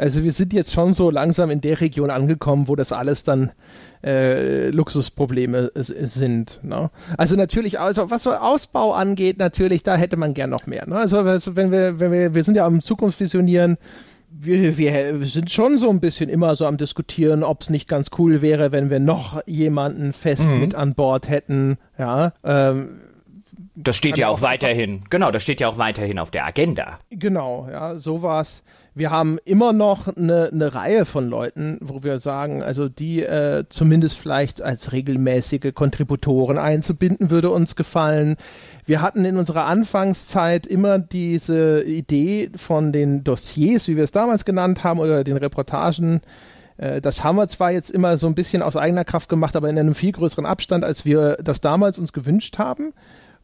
[0.00, 3.52] also wir sind jetzt schon so langsam in der Region angekommen, wo das alles dann
[4.02, 6.58] äh, Luxusprobleme sind.
[6.62, 6.90] Ne?
[7.18, 10.88] Also natürlich, also was so Ausbau angeht, natürlich, da hätte man gern noch mehr.
[10.88, 10.96] Ne?
[10.96, 13.76] Also, also wenn wir, wenn wir, wir sind ja am Zukunftsvisionieren,
[14.30, 18.08] wir, wir, sind schon so ein bisschen immer so am diskutieren, ob es nicht ganz
[18.16, 20.60] cool wäre, wenn wir noch jemanden fest mhm.
[20.60, 21.76] mit an Bord hätten.
[21.98, 23.00] Ja, ähm,
[23.74, 26.98] das steht ja auch weiterhin, genau, das steht ja auch weiterhin auf der Agenda.
[27.10, 28.62] Genau, ja, sowas
[28.94, 33.64] wir haben immer noch eine, eine Reihe von Leuten, wo wir sagen, also die äh,
[33.68, 38.36] zumindest vielleicht als regelmäßige Kontributoren einzubinden, würde uns gefallen.
[38.84, 44.44] Wir hatten in unserer Anfangszeit immer diese Idee von den Dossiers, wie wir es damals
[44.44, 46.20] genannt haben, oder den Reportagen.
[46.76, 49.70] Äh, das haben wir zwar jetzt immer so ein bisschen aus eigener Kraft gemacht, aber
[49.70, 52.92] in einem viel größeren Abstand, als wir das damals uns gewünscht haben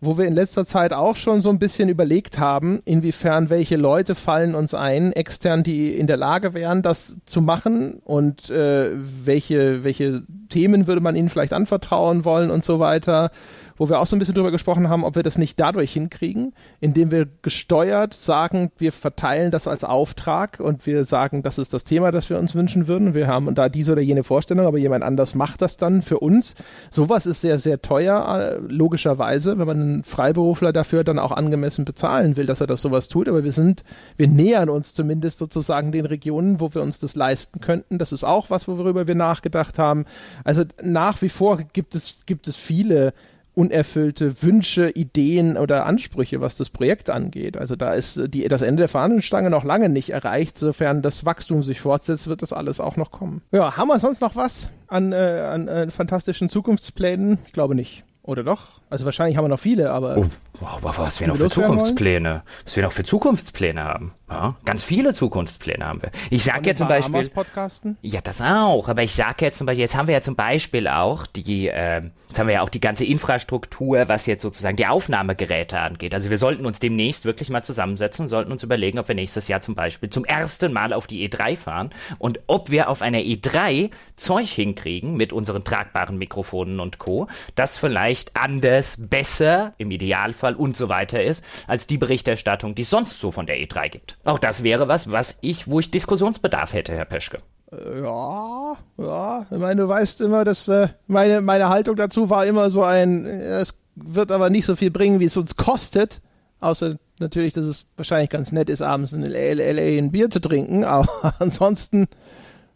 [0.00, 4.14] wo wir in letzter Zeit auch schon so ein bisschen überlegt haben, inwiefern welche Leute
[4.14, 9.84] fallen uns ein, extern, die in der Lage wären, das zu machen und äh, welche,
[9.84, 13.30] welche Themen würde man ihnen vielleicht anvertrauen wollen und so weiter
[13.76, 16.52] wo wir auch so ein bisschen drüber gesprochen haben, ob wir das nicht dadurch hinkriegen,
[16.80, 21.84] indem wir gesteuert sagen, wir verteilen das als Auftrag und wir sagen, das ist das
[21.84, 23.14] Thema, das wir uns wünschen würden.
[23.14, 26.54] Wir haben da diese oder jene Vorstellung, aber jemand anders macht das dann für uns.
[26.90, 31.84] Sowas ist sehr, sehr teuer, äh, logischerweise, wenn man einen Freiberufler dafür dann auch angemessen
[31.84, 33.28] bezahlen will, dass er das sowas tut.
[33.28, 33.84] Aber wir sind,
[34.16, 37.98] wir nähern uns zumindest sozusagen den Regionen, wo wir uns das leisten könnten.
[37.98, 40.04] Das ist auch was, worüber wir nachgedacht haben.
[40.44, 43.12] Also nach wie vor gibt es, gibt es viele
[43.56, 47.56] unerfüllte Wünsche, Ideen oder Ansprüche, was das Projekt angeht.
[47.56, 50.58] Also da ist die, das Ende der Fahnenstange noch lange nicht erreicht.
[50.58, 53.40] Sofern das Wachstum sich fortsetzt, wird das alles auch noch kommen.
[53.52, 57.38] Ja, haben wir sonst noch was an, äh, an äh, fantastischen Zukunftsplänen?
[57.46, 58.04] Ich glaube nicht.
[58.22, 58.80] Oder doch?
[58.90, 60.18] Also wahrscheinlich haben wir noch viele, aber.
[60.18, 60.26] Oh,
[60.60, 64.12] wow, was wir noch für Zukunftspläne, was wir noch für Zukunftspläne haben.
[64.28, 66.10] Ja, ganz viele Zukunftspläne haben wir.
[66.30, 67.28] Ich sage ja zum Beispiel.
[67.28, 67.96] Podcasten?
[68.02, 68.88] Ja, das auch.
[68.88, 72.02] Aber ich sage jetzt zum Beispiel, jetzt haben wir ja zum Beispiel auch die, äh,
[72.28, 76.12] jetzt haben wir ja auch die ganze Infrastruktur, was jetzt sozusagen die Aufnahmegeräte angeht.
[76.12, 79.46] Also wir sollten uns demnächst wirklich mal zusammensetzen und sollten uns überlegen, ob wir nächstes
[79.46, 83.18] Jahr zum Beispiel zum ersten Mal auf die E3 fahren und ob wir auf einer
[83.18, 87.28] E3 Zeug hinkriegen mit unseren tragbaren Mikrofonen und Co.
[87.54, 92.90] Das vielleicht anders, besser, im Idealfall und so weiter ist, als die Berichterstattung, die es
[92.90, 94.15] sonst so von der E3 gibt.
[94.26, 97.38] Auch das wäre was, was ich, wo ich Diskussionsbedarf hätte, Herr Peschke.
[97.70, 99.46] Äh, ja, ja.
[99.50, 103.24] Ich meine, du weißt immer, dass äh, meine, meine Haltung dazu war immer so ein,
[103.24, 106.20] äh, es wird aber nicht so viel bringen, wie es uns kostet.
[106.60, 110.84] Außer natürlich, dass es wahrscheinlich ganz nett ist, abends in LA ein Bier zu trinken.
[110.96, 112.06] Aber ansonsten,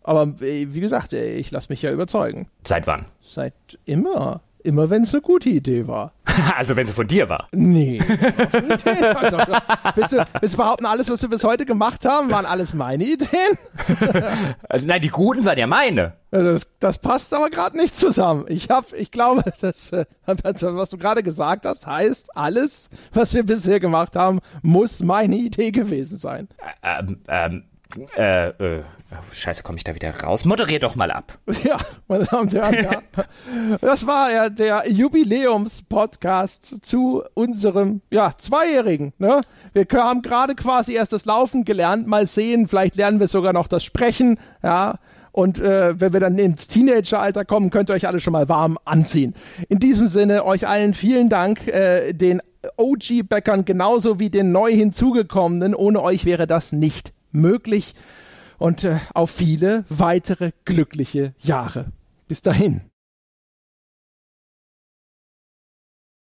[0.03, 2.49] aber wie gesagt, ich lasse mich ja überzeugen.
[2.67, 3.05] Seit wann?
[3.23, 3.53] Seit
[3.85, 4.41] immer.
[4.63, 6.13] Immer wenn es eine gute Idee war.
[6.57, 7.49] also wenn sie von dir war.
[7.53, 8.01] Nee.
[9.95, 13.05] willst, du, willst du behaupten, alles, was wir bis heute gemacht haben, waren alles meine
[13.05, 13.59] Ideen?
[14.69, 16.15] also nein, die guten waren ja meine.
[16.31, 18.45] Das, das passt aber gerade nicht zusammen.
[18.49, 23.45] Ich habe, ich glaube, das, äh, was du gerade gesagt hast, heißt, alles, was wir
[23.45, 26.49] bisher gemacht haben, muss meine Idee gewesen sein.
[26.83, 27.65] Ähm, ähm,
[28.17, 28.83] äh, äh,
[29.33, 30.45] scheiße, komme ich da wieder raus?
[30.45, 31.39] Moderier doch mal ab.
[31.65, 31.77] Ja,
[32.09, 33.03] meine Damen und Herren, ja.
[33.81, 39.13] Das war ja der Jubiläums-Podcast zu unserem, ja, Zweijährigen.
[39.19, 39.41] Ne?
[39.73, 42.07] Wir haben gerade quasi erst das Laufen gelernt.
[42.07, 44.99] Mal sehen, vielleicht lernen wir sogar noch das Sprechen, ja.
[45.33, 48.79] Und äh, wenn wir dann ins Teenageralter kommen, könnt ihr euch alle schon mal warm
[48.85, 49.35] anziehen.
[49.69, 52.43] In diesem Sinne, euch allen vielen Dank, äh, den
[52.77, 55.75] OG-Bäckern genauso wie den neu hinzugekommenen.
[55.75, 57.95] Ohne euch wäre das nicht möglich
[58.61, 61.87] und äh, auf viele weitere glückliche Jahre.
[62.29, 62.90] Bis dahin.